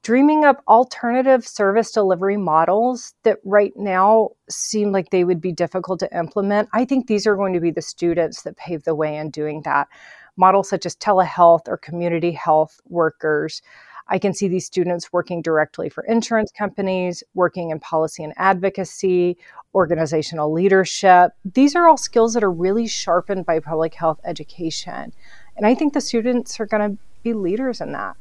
dreaming 0.02 0.44
up 0.44 0.62
alternative 0.68 1.48
service 1.48 1.92
delivery 1.94 2.36
models 2.36 3.14
that 3.24 3.38
right 3.46 3.72
now 3.78 4.32
seem 4.50 4.92
like 4.92 5.12
they 5.12 5.24
would 5.24 5.40
be 5.40 5.54
difficult 5.54 5.98
to 6.02 6.18
implement. 6.18 6.68
I 6.74 6.84
think 6.84 7.08
these 7.08 7.26
are 7.26 7.38
going 7.38 7.54
to 7.54 7.62
be 7.62 7.72
the 7.72 7.82
students 7.82 8.44
that 8.44 8.58
pave 8.58 8.84
the 8.84 8.96
way 8.96 9.16
in 9.16 9.30
doing 9.30 9.62
that. 9.64 9.88
Models 10.36 10.68
such 10.68 10.86
as 10.86 10.96
telehealth 10.96 11.68
or 11.68 11.78
community 11.78 12.32
health 12.32 12.82
workers. 12.90 13.62
I 14.08 14.20
can 14.20 14.34
see 14.34 14.48
these 14.48 14.66
students 14.66 15.14
working 15.14 15.42
directly 15.42 15.90
for 15.90 16.04
insurance 16.04 16.52
companies, 16.52 17.24
working 17.34 17.72
in 17.72 17.80
policy 17.80 18.24
and 18.24 18.34
advocacy, 18.38 19.38
organizational 19.74 20.52
leadership. 20.52 21.32
These 21.46 21.76
are 21.76 21.88
all 21.88 21.98
skills 21.98 22.34
that 22.34 22.44
are 22.44 22.52
really 22.52 22.88
sharpened 22.88 23.46
by 23.46 23.60
public 23.60 23.94
health 23.94 24.20
education. 24.24 25.14
And 25.56 25.66
I 25.66 25.76
think 25.76 25.94
the 25.94 26.02
students 26.02 26.60
are 26.60 26.66
going 26.66 26.92
to 26.92 26.98
be 27.24 27.34
leaders 27.34 27.82
in 27.82 27.92
that. 27.94 28.18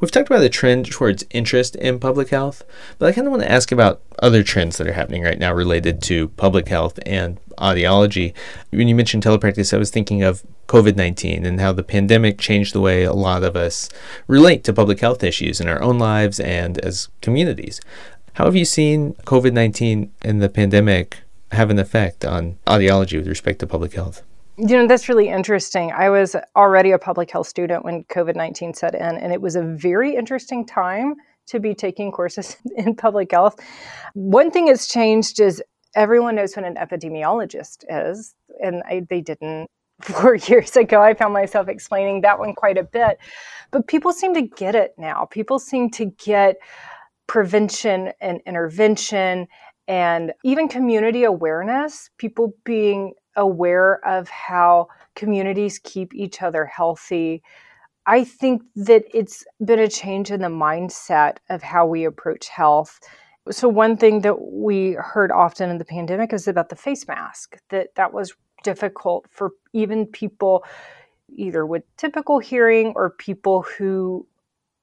We've 0.00 0.10
talked 0.10 0.30
about 0.30 0.40
the 0.40 0.48
trend 0.48 0.90
towards 0.90 1.26
interest 1.30 1.76
in 1.76 1.98
public 1.98 2.30
health, 2.30 2.64
but 2.98 3.06
I 3.06 3.12
kind 3.12 3.26
of 3.26 3.32
want 3.32 3.42
to 3.42 3.50
ask 3.50 3.70
about 3.70 4.00
other 4.20 4.42
trends 4.42 4.78
that 4.78 4.86
are 4.86 4.94
happening 4.94 5.22
right 5.22 5.38
now 5.38 5.52
related 5.52 6.00
to 6.04 6.28
public 6.28 6.68
health 6.68 6.98
and 7.04 7.38
audiology. 7.58 8.32
When 8.70 8.88
you 8.88 8.94
mentioned 8.94 9.22
telepractice, 9.22 9.74
I 9.74 9.78
was 9.78 9.90
thinking 9.90 10.22
of 10.22 10.42
COVID 10.68 10.96
19 10.96 11.44
and 11.44 11.60
how 11.60 11.72
the 11.72 11.82
pandemic 11.82 12.38
changed 12.38 12.74
the 12.74 12.80
way 12.80 13.02
a 13.02 13.12
lot 13.12 13.42
of 13.42 13.56
us 13.56 13.90
relate 14.26 14.64
to 14.64 14.72
public 14.72 15.00
health 15.00 15.22
issues 15.22 15.60
in 15.60 15.68
our 15.68 15.82
own 15.82 15.98
lives 15.98 16.40
and 16.40 16.78
as 16.78 17.08
communities. 17.20 17.80
How 18.34 18.46
have 18.46 18.56
you 18.56 18.64
seen 18.64 19.14
COVID 19.26 19.52
19 19.52 20.12
and 20.22 20.40
the 20.40 20.48
pandemic 20.48 21.18
have 21.52 21.68
an 21.68 21.78
effect 21.78 22.24
on 22.24 22.58
audiology 22.66 23.18
with 23.18 23.28
respect 23.28 23.58
to 23.58 23.66
public 23.66 23.92
health? 23.92 24.22
You 24.62 24.76
know, 24.76 24.86
that's 24.86 25.08
really 25.08 25.28
interesting. 25.28 25.90
I 25.90 26.10
was 26.10 26.36
already 26.54 26.90
a 26.90 26.98
public 26.98 27.30
health 27.30 27.46
student 27.46 27.82
when 27.82 28.04
COVID 28.04 28.36
19 28.36 28.74
set 28.74 28.94
in, 28.94 29.16
and 29.16 29.32
it 29.32 29.40
was 29.40 29.56
a 29.56 29.62
very 29.62 30.14
interesting 30.14 30.66
time 30.66 31.14
to 31.46 31.58
be 31.58 31.74
taking 31.74 32.12
courses 32.12 32.58
in 32.76 32.94
public 32.94 33.30
health. 33.32 33.58
One 34.12 34.50
thing 34.50 34.66
that's 34.66 34.86
changed 34.86 35.40
is 35.40 35.62
everyone 35.94 36.34
knows 36.34 36.56
what 36.56 36.66
an 36.66 36.74
epidemiologist 36.74 37.84
is, 37.88 38.34
and 38.62 38.82
I, 38.86 39.06
they 39.08 39.22
didn't 39.22 39.66
four 40.02 40.34
years 40.34 40.76
ago. 40.76 41.00
I 41.00 41.14
found 41.14 41.32
myself 41.32 41.68
explaining 41.68 42.20
that 42.20 42.38
one 42.38 42.54
quite 42.54 42.76
a 42.76 42.84
bit. 42.84 43.18
But 43.70 43.86
people 43.86 44.12
seem 44.12 44.34
to 44.34 44.42
get 44.42 44.74
it 44.74 44.92
now. 44.98 45.24
People 45.24 45.58
seem 45.58 45.88
to 45.92 46.04
get 46.04 46.56
prevention 47.26 48.12
and 48.20 48.42
intervention 48.44 49.46
and 49.88 50.34
even 50.44 50.68
community 50.68 51.24
awareness, 51.24 52.10
people 52.18 52.52
being 52.64 53.14
aware 53.40 54.06
of 54.06 54.28
how 54.28 54.88
communities 55.16 55.80
keep 55.82 56.14
each 56.14 56.42
other 56.42 56.64
healthy. 56.64 57.42
I 58.06 58.24
think 58.24 58.62
that 58.76 59.04
it's 59.12 59.44
been 59.64 59.80
a 59.80 59.88
change 59.88 60.30
in 60.30 60.40
the 60.40 60.48
mindset 60.48 61.38
of 61.48 61.62
how 61.62 61.86
we 61.86 62.04
approach 62.04 62.48
health. 62.48 63.00
So 63.50 63.68
one 63.68 63.96
thing 63.96 64.20
that 64.20 64.52
we 64.52 64.92
heard 64.92 65.32
often 65.32 65.70
in 65.70 65.78
the 65.78 65.84
pandemic 65.84 66.32
is 66.32 66.46
about 66.46 66.68
the 66.68 66.76
face 66.76 67.08
mask 67.08 67.58
that 67.70 67.94
that 67.96 68.12
was 68.12 68.34
difficult 68.62 69.26
for 69.30 69.52
even 69.72 70.06
people 70.06 70.64
either 71.36 71.64
with 71.64 71.84
typical 71.96 72.38
hearing 72.38 72.92
or 72.94 73.10
people 73.10 73.62
who 73.62 74.26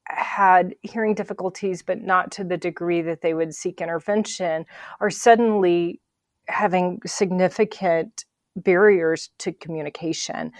had 0.07 0.73
hearing 0.81 1.13
difficulties 1.13 1.83
but 1.83 2.01
not 2.01 2.31
to 2.31 2.43
the 2.43 2.57
degree 2.57 3.01
that 3.01 3.21
they 3.21 3.33
would 3.33 3.53
seek 3.53 3.81
intervention 3.81 4.65
are 4.99 5.09
suddenly 5.09 5.99
having 6.47 6.99
significant 7.05 8.25
barriers 8.57 9.29
to 9.39 9.51
communication. 9.53 10.51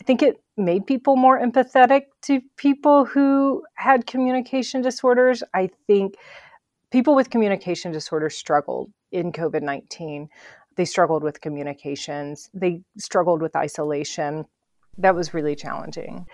I 0.00 0.04
think 0.04 0.22
it 0.22 0.42
made 0.56 0.86
people 0.86 1.16
more 1.16 1.40
empathetic 1.40 2.02
to 2.22 2.40
people 2.56 3.04
who 3.04 3.62
had 3.74 4.06
communication 4.06 4.82
disorders. 4.82 5.42
I 5.54 5.70
think 5.86 6.14
people 6.90 7.14
with 7.14 7.30
communication 7.30 7.92
disorders 7.92 8.36
struggled 8.36 8.90
in 9.12 9.32
COVID 9.32 9.62
19. 9.62 10.28
They 10.76 10.84
struggled 10.84 11.22
with 11.22 11.40
communications, 11.40 12.50
they 12.54 12.82
struggled 12.98 13.42
with 13.42 13.54
isolation. 13.54 14.46
That 14.98 15.14
was 15.14 15.32
really 15.34 15.56
challenging. 15.56 16.26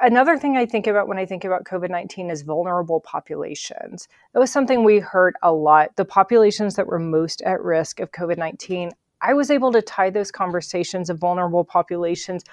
Another 0.00 0.38
thing 0.38 0.56
I 0.56 0.64
think 0.64 0.86
about 0.86 1.08
when 1.08 1.18
I 1.18 1.26
think 1.26 1.44
about 1.44 1.64
COVID 1.64 1.90
19 1.90 2.30
is 2.30 2.42
vulnerable 2.42 3.00
populations. 3.00 4.08
That 4.32 4.40
was 4.40 4.52
something 4.52 4.84
we 4.84 4.98
heard 5.00 5.34
a 5.42 5.52
lot. 5.52 5.96
The 5.96 6.04
populations 6.04 6.76
that 6.76 6.86
were 6.86 7.00
most 7.00 7.42
at 7.42 7.62
risk 7.62 7.98
of 8.00 8.12
COVID 8.12 8.38
19 8.38 8.90
I 9.20 9.34
was 9.34 9.50
able 9.50 9.72
to 9.72 9.82
tie 9.82 10.10
those 10.10 10.30
conversations 10.30 11.10
of 11.10 11.18
vulnerable 11.18 11.64
populations 11.64 12.44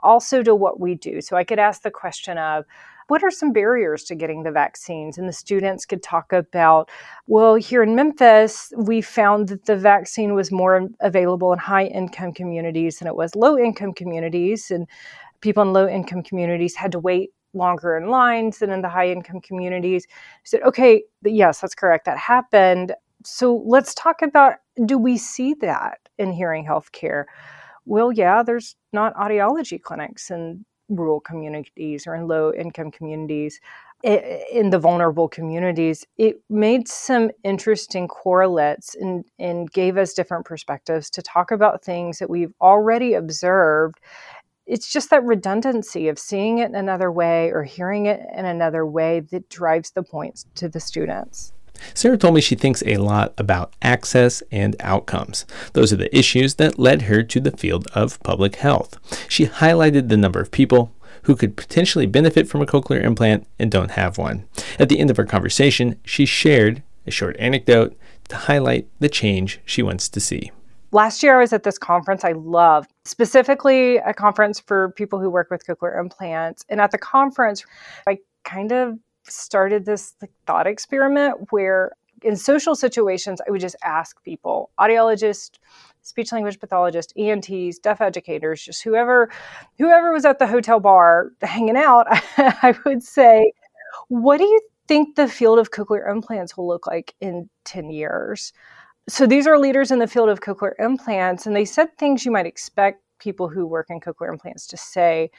also 0.00 0.42
to 0.42 0.54
what 0.54 0.80
we 0.80 0.94
do. 0.94 1.20
So 1.20 1.36
I 1.36 1.44
could 1.44 1.58
ask 1.58 1.82
the 1.82 1.90
question 1.90 2.38
of, 2.38 2.64
what 3.08 3.22
are 3.22 3.30
some 3.30 3.52
barriers 3.52 4.04
to 4.04 4.14
getting 4.14 4.42
the 4.42 4.50
vaccines? 4.50 5.18
And 5.18 5.28
the 5.28 5.32
students 5.32 5.84
could 5.84 6.02
talk 6.02 6.32
about, 6.32 6.90
well, 7.26 7.54
here 7.54 7.82
in 7.82 7.94
Memphis, 7.94 8.72
we 8.76 9.02
found 9.02 9.48
that 9.48 9.66
the 9.66 9.76
vaccine 9.76 10.34
was 10.34 10.50
more 10.50 10.88
available 11.00 11.52
in 11.52 11.58
high 11.58 11.84
income 11.84 12.32
communities 12.32 12.98
than 12.98 13.08
it 13.08 13.16
was 13.16 13.34
low 13.34 13.58
income 13.58 13.92
communities. 13.92 14.70
And 14.70 14.86
people 15.42 15.62
in 15.62 15.74
low 15.74 15.86
income 15.86 16.22
communities 16.22 16.74
had 16.74 16.92
to 16.92 16.98
wait 16.98 17.30
longer 17.52 17.96
in 17.96 18.08
lines 18.08 18.58
than 18.58 18.70
in 18.70 18.80
the 18.80 18.88
high 18.88 19.10
income 19.10 19.40
communities. 19.40 20.06
I 20.10 20.44
said, 20.44 20.62
okay, 20.62 21.04
yes, 21.22 21.60
that's 21.60 21.74
correct. 21.74 22.06
That 22.06 22.18
happened. 22.18 22.94
So 23.24 23.62
let's 23.66 23.94
talk 23.94 24.22
about 24.22 24.54
do 24.86 24.98
we 24.98 25.18
see 25.18 25.54
that? 25.60 26.03
In 26.18 26.32
hearing 26.32 26.66
healthcare? 26.66 27.24
Well, 27.86 28.12
yeah, 28.12 28.42
there's 28.42 28.76
not 28.92 29.14
audiology 29.14 29.80
clinics 29.80 30.30
in 30.30 30.64
rural 30.88 31.20
communities 31.20 32.06
or 32.06 32.14
in 32.14 32.28
low 32.28 32.52
income 32.52 32.90
communities. 32.90 33.60
In 34.02 34.68
the 34.68 34.78
vulnerable 34.78 35.28
communities, 35.28 36.04
it 36.18 36.36
made 36.50 36.88
some 36.88 37.30
interesting 37.42 38.06
correlates 38.06 38.94
and, 38.94 39.24
and 39.38 39.70
gave 39.72 39.96
us 39.96 40.12
different 40.12 40.44
perspectives 40.44 41.08
to 41.10 41.22
talk 41.22 41.50
about 41.50 41.82
things 41.82 42.18
that 42.18 42.28
we've 42.28 42.52
already 42.60 43.14
observed 43.14 43.98
it's 44.66 44.90
just 44.90 45.10
that 45.10 45.24
redundancy 45.24 46.08
of 46.08 46.18
seeing 46.18 46.58
it 46.58 46.70
in 46.70 46.74
another 46.74 47.12
way 47.12 47.50
or 47.50 47.64
hearing 47.64 48.06
it 48.06 48.20
in 48.34 48.46
another 48.46 48.86
way 48.86 49.20
that 49.20 49.48
drives 49.48 49.90
the 49.90 50.02
points 50.02 50.46
to 50.54 50.68
the 50.68 50.80
students. 50.80 51.52
Sarah 51.92 52.18
told 52.18 52.34
me 52.34 52.40
she 52.40 52.54
thinks 52.54 52.82
a 52.86 52.96
lot 52.96 53.34
about 53.38 53.72
access 53.82 54.42
and 54.50 54.76
outcomes. 54.80 55.44
Those 55.72 55.92
are 55.92 55.96
the 55.96 56.16
issues 56.16 56.54
that 56.54 56.78
led 56.78 57.02
her 57.02 57.22
to 57.22 57.40
the 57.40 57.56
field 57.56 57.86
of 57.94 58.22
public 58.22 58.56
health. 58.56 58.98
She 59.28 59.46
highlighted 59.46 60.08
the 60.08 60.16
number 60.16 60.40
of 60.40 60.50
people 60.50 60.92
who 61.24 61.36
could 61.36 61.56
potentially 61.56 62.06
benefit 62.06 62.48
from 62.48 62.62
a 62.62 62.66
cochlear 62.66 63.02
implant 63.02 63.46
and 63.58 63.70
don't 63.70 63.92
have 63.92 64.18
one. 64.18 64.46
At 64.78 64.88
the 64.88 64.98
end 64.98 65.10
of 65.10 65.18
our 65.18 65.24
conversation, 65.24 65.98
she 66.04 66.26
shared 66.26 66.82
a 67.06 67.10
short 67.10 67.36
anecdote 67.38 67.96
to 68.28 68.36
highlight 68.36 68.88
the 69.00 69.08
change 69.08 69.60
she 69.64 69.82
wants 69.82 70.08
to 70.08 70.20
see. 70.20 70.50
Last 70.92 71.22
year, 71.22 71.38
I 71.38 71.40
was 71.40 71.52
at 71.52 71.64
this 71.64 71.76
conference 71.76 72.24
I 72.24 72.32
love, 72.32 72.86
specifically 73.04 73.96
a 73.96 74.14
conference 74.14 74.60
for 74.60 74.90
people 74.90 75.18
who 75.18 75.28
work 75.28 75.50
with 75.50 75.66
cochlear 75.66 75.98
implants. 75.98 76.64
And 76.68 76.80
at 76.80 76.92
the 76.92 76.98
conference, 76.98 77.64
I 78.06 78.18
kind 78.44 78.70
of 78.70 78.98
started 79.24 79.84
this 79.84 80.14
like, 80.20 80.32
thought 80.46 80.66
experiment 80.66 81.50
where 81.50 81.92
in 82.22 82.36
social 82.36 82.74
situations 82.74 83.40
I 83.46 83.50
would 83.50 83.60
just 83.60 83.76
ask 83.84 84.22
people, 84.24 84.70
audiologists, 84.80 85.58
speech 86.02 86.32
language 86.32 86.58
pathologists, 86.60 87.12
ENTs, 87.16 87.78
deaf 87.78 88.00
educators, 88.00 88.62
just 88.62 88.82
whoever 88.82 89.30
whoever 89.78 90.12
was 90.12 90.24
at 90.24 90.38
the 90.38 90.46
hotel 90.46 90.80
bar 90.80 91.32
hanging 91.42 91.76
out, 91.76 92.06
I 92.38 92.74
would 92.84 93.02
say, 93.02 93.52
what 94.08 94.38
do 94.38 94.44
you 94.44 94.60
think 94.88 95.16
the 95.16 95.28
field 95.28 95.58
of 95.58 95.70
cochlear 95.70 96.10
implants 96.10 96.56
will 96.56 96.66
look 96.66 96.86
like 96.86 97.14
in 97.20 97.48
10 97.64 97.90
years? 97.90 98.52
So 99.08 99.26
these 99.26 99.46
are 99.46 99.58
leaders 99.58 99.90
in 99.90 99.98
the 99.98 100.06
field 100.06 100.28
of 100.28 100.40
cochlear 100.40 100.72
implants 100.78 101.46
and 101.46 101.54
they 101.54 101.64
said 101.64 101.96
things 101.98 102.24
you 102.24 102.32
might 102.32 102.46
expect 102.46 103.02
people 103.18 103.48
who 103.48 103.66
work 103.66 103.86
in 103.90 104.00
cochlear 104.00 104.30
implants 104.30 104.66
to 104.68 104.76
say. 104.76 105.30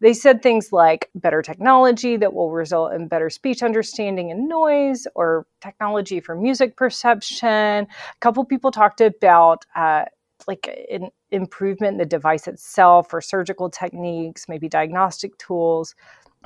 They 0.00 0.14
said 0.14 0.42
things 0.42 0.72
like 0.72 1.10
better 1.14 1.42
technology 1.42 2.16
that 2.16 2.32
will 2.32 2.50
result 2.50 2.92
in 2.94 3.08
better 3.08 3.30
speech 3.30 3.62
understanding 3.62 4.30
and 4.30 4.48
noise, 4.48 5.06
or 5.14 5.46
technology 5.60 6.20
for 6.20 6.34
music 6.34 6.76
perception. 6.76 7.48
A 7.48 7.86
couple 8.20 8.44
people 8.44 8.70
talked 8.70 9.00
about 9.00 9.66
uh, 9.76 10.06
like 10.48 10.68
an 10.90 11.10
improvement 11.30 11.92
in 11.92 11.98
the 11.98 12.06
device 12.06 12.48
itself, 12.48 13.12
or 13.12 13.20
surgical 13.20 13.68
techniques, 13.68 14.48
maybe 14.48 14.68
diagnostic 14.68 15.36
tools. 15.38 15.94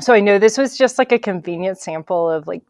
So 0.00 0.12
I 0.12 0.20
know 0.20 0.40
this 0.40 0.58
was 0.58 0.76
just 0.76 0.98
like 0.98 1.12
a 1.12 1.18
convenient 1.18 1.78
sample 1.78 2.28
of 2.28 2.48
like 2.48 2.62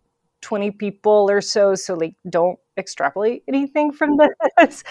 20 0.45 0.71
people 0.73 1.29
or 1.31 1.41
so. 1.41 1.75
So, 1.75 1.95
like, 1.95 2.15
don't 2.31 2.59
extrapolate 2.77 3.43
anything 3.49 3.91
from 3.93 4.17
mm-hmm. 4.17 4.31
this. 4.59 4.85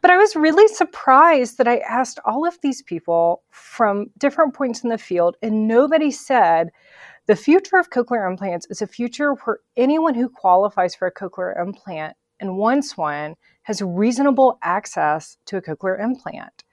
But 0.00 0.10
I 0.10 0.16
was 0.16 0.36
really 0.36 0.68
surprised 0.68 1.58
that 1.58 1.68
I 1.68 1.78
asked 1.78 2.18
all 2.24 2.46
of 2.46 2.58
these 2.62 2.82
people 2.82 3.42
from 3.50 4.06
different 4.18 4.54
points 4.54 4.82
in 4.84 4.90
the 4.90 4.98
field, 4.98 5.36
and 5.42 5.68
nobody 5.68 6.10
said 6.10 6.70
The 7.30 7.36
future 7.36 7.76
of 7.76 7.90
cochlear 7.90 8.28
implants 8.28 8.66
is 8.70 8.82
a 8.82 8.88
future 8.88 9.34
where 9.34 9.58
anyone 9.76 10.14
who 10.14 10.28
qualifies 10.28 10.96
for 10.96 11.06
a 11.06 11.14
cochlear 11.14 11.60
implant 11.60 12.16
and 12.40 12.56
wants 12.56 12.96
one 12.96 13.36
has 13.62 13.80
reasonable 13.82 14.58
access 14.62 15.36
to 15.46 15.56
a 15.56 15.62
cochlear 15.62 16.02
implant. 16.02 16.64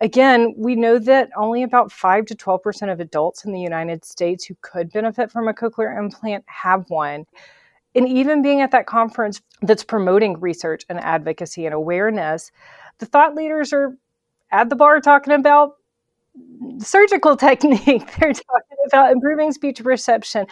Again, 0.00 0.54
we 0.58 0.74
know 0.74 0.98
that 0.98 1.30
only 1.36 1.62
about 1.62 1.92
5 1.92 2.26
to 2.26 2.34
12% 2.34 2.92
of 2.92 2.98
adults 2.98 3.44
in 3.44 3.52
the 3.52 3.60
United 3.60 4.04
States 4.04 4.44
who 4.44 4.56
could 4.60 4.90
benefit 4.90 5.30
from 5.30 5.46
a 5.46 5.54
cochlear 5.54 5.96
implant 5.96 6.44
have 6.48 6.84
one. 6.88 7.24
And 7.94 8.08
even 8.08 8.42
being 8.42 8.60
at 8.60 8.70
that 8.70 8.86
conference 8.86 9.42
that's 9.60 9.84
promoting 9.84 10.40
research 10.40 10.84
and 10.88 10.98
advocacy 11.00 11.66
and 11.66 11.74
awareness, 11.74 12.50
the 12.98 13.06
thought 13.06 13.34
leaders 13.34 13.72
are 13.72 13.96
at 14.50 14.70
the 14.70 14.76
bar 14.76 15.00
talking 15.00 15.34
about 15.34 15.76
surgical 16.78 17.36
technique. 17.48 18.14
They're 18.16 18.32
talking 18.32 18.78
about 18.86 19.12
improving 19.12 19.52
speech 19.52 19.82
perception. 19.82 20.46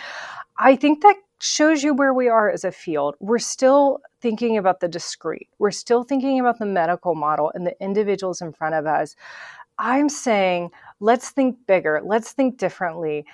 I 0.58 0.76
think 0.76 1.02
that 1.02 1.16
shows 1.40 1.82
you 1.82 1.94
where 1.94 2.12
we 2.12 2.28
are 2.28 2.50
as 2.50 2.64
a 2.64 2.72
field. 2.72 3.16
We're 3.18 3.38
still 3.38 4.00
thinking 4.20 4.58
about 4.58 4.80
the 4.80 4.88
discrete, 4.88 5.48
we're 5.58 5.70
still 5.70 6.02
thinking 6.02 6.38
about 6.38 6.58
the 6.58 6.66
medical 6.66 7.14
model 7.14 7.50
and 7.54 7.66
the 7.66 7.80
individuals 7.82 8.42
in 8.42 8.52
front 8.52 8.74
of 8.74 8.86
us. 8.86 9.16
I'm 9.78 10.10
saying, 10.10 10.70
let's 11.00 11.30
think 11.30 11.56
bigger, 11.66 12.02
let's 12.04 12.32
think 12.32 12.58
differently. 12.58 13.24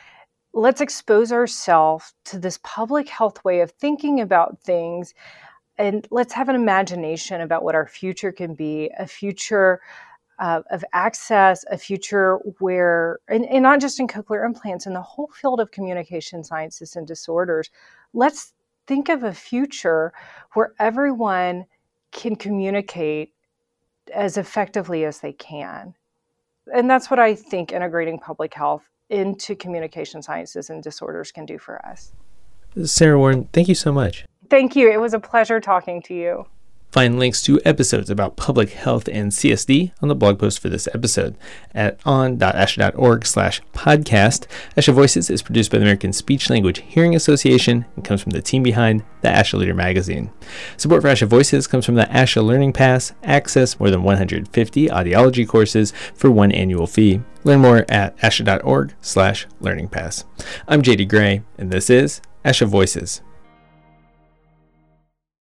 Let's 0.56 0.80
expose 0.80 1.32
ourselves 1.32 2.14
to 2.24 2.38
this 2.38 2.58
public 2.62 3.10
health 3.10 3.44
way 3.44 3.60
of 3.60 3.72
thinking 3.72 4.22
about 4.22 4.58
things 4.62 5.12
and 5.76 6.08
let's 6.10 6.32
have 6.32 6.48
an 6.48 6.54
imagination 6.54 7.42
about 7.42 7.62
what 7.62 7.74
our 7.74 7.86
future 7.86 8.32
can 8.32 8.54
be 8.54 8.90
a 8.98 9.06
future 9.06 9.82
uh, 10.38 10.62
of 10.70 10.82
access, 10.94 11.62
a 11.70 11.76
future 11.76 12.36
where, 12.58 13.18
and, 13.28 13.44
and 13.44 13.64
not 13.64 13.82
just 13.82 14.00
in 14.00 14.08
cochlear 14.08 14.46
implants, 14.46 14.86
in 14.86 14.94
the 14.94 15.02
whole 15.02 15.28
field 15.28 15.60
of 15.60 15.72
communication 15.72 16.42
sciences 16.42 16.96
and 16.96 17.06
disorders, 17.06 17.68
let's 18.14 18.54
think 18.86 19.10
of 19.10 19.24
a 19.24 19.34
future 19.34 20.14
where 20.54 20.72
everyone 20.78 21.66
can 22.12 22.34
communicate 22.34 23.34
as 24.14 24.38
effectively 24.38 25.04
as 25.04 25.20
they 25.20 25.34
can. 25.34 25.94
And 26.74 26.88
that's 26.88 27.10
what 27.10 27.18
I 27.18 27.34
think 27.34 27.72
integrating 27.72 28.18
public 28.18 28.54
health 28.54 28.88
into 29.10 29.54
communication 29.54 30.22
sciences 30.22 30.70
and 30.70 30.82
disorders 30.82 31.32
can 31.32 31.46
do 31.46 31.58
for 31.58 31.84
us. 31.86 32.12
Sarah 32.84 33.18
Warren, 33.18 33.48
thank 33.52 33.68
you 33.68 33.74
so 33.74 33.92
much. 33.92 34.24
Thank 34.50 34.76
you. 34.76 34.90
It 34.90 35.00
was 35.00 35.14
a 35.14 35.20
pleasure 35.20 35.60
talking 35.60 36.02
to 36.02 36.14
you. 36.14 36.46
Find 36.96 37.18
links 37.18 37.42
to 37.42 37.61
episodes 37.62 38.09
about 38.09 38.37
public 38.37 38.70
health 38.70 39.06
and 39.06 39.30
CSD 39.30 39.92
on 40.00 40.09
the 40.09 40.14
blog 40.14 40.38
post 40.38 40.61
for 40.61 40.70
this 40.70 40.88
episode 40.94 41.37
at 41.74 42.00
on.asha.org 42.06 43.26
slash 43.26 43.61
podcast. 43.74 44.46
ASHA 44.78 44.94
Voices 44.94 45.28
is 45.28 45.42
produced 45.42 45.70
by 45.70 45.76
the 45.76 45.85
American 45.85 46.14
Speech 46.14 46.48
Language 46.48 46.78
Hearing 46.78 47.14
Association 47.14 47.85
and 47.96 48.02
comes 48.02 48.22
from 48.22 48.30
the 48.30 48.40
team 48.40 48.62
behind 48.62 49.02
the 49.20 49.28
ASHA 49.28 49.59
Leader 49.59 49.74
magazine. 49.74 50.30
Support 50.78 51.02
for 51.02 51.09
ASHA 51.09 51.26
Voices 51.26 51.66
comes 51.66 51.85
from 51.85 51.96
the 51.96 52.06
ASHA 52.06 52.42
Learning 52.42 52.72
Pass. 52.72 53.12
Access 53.22 53.78
more 53.78 53.90
than 53.90 54.02
150 54.02 54.88
audiology 54.88 55.46
courses 55.46 55.92
for 56.14 56.30
one 56.30 56.50
annual 56.50 56.87
fee. 56.87 57.20
Learn 57.44 57.61
more 57.61 57.85
at 57.90 58.16
asha.org 58.20 58.94
slash 59.02 59.46
learning 59.61 59.88
pass. 59.88 60.24
I'm 60.66 60.80
JD 60.80 61.11
Gray, 61.11 61.42
and 61.59 61.70
this 61.70 61.90
is 61.90 62.22
ASHA 62.42 62.68
Voices. 62.68 63.20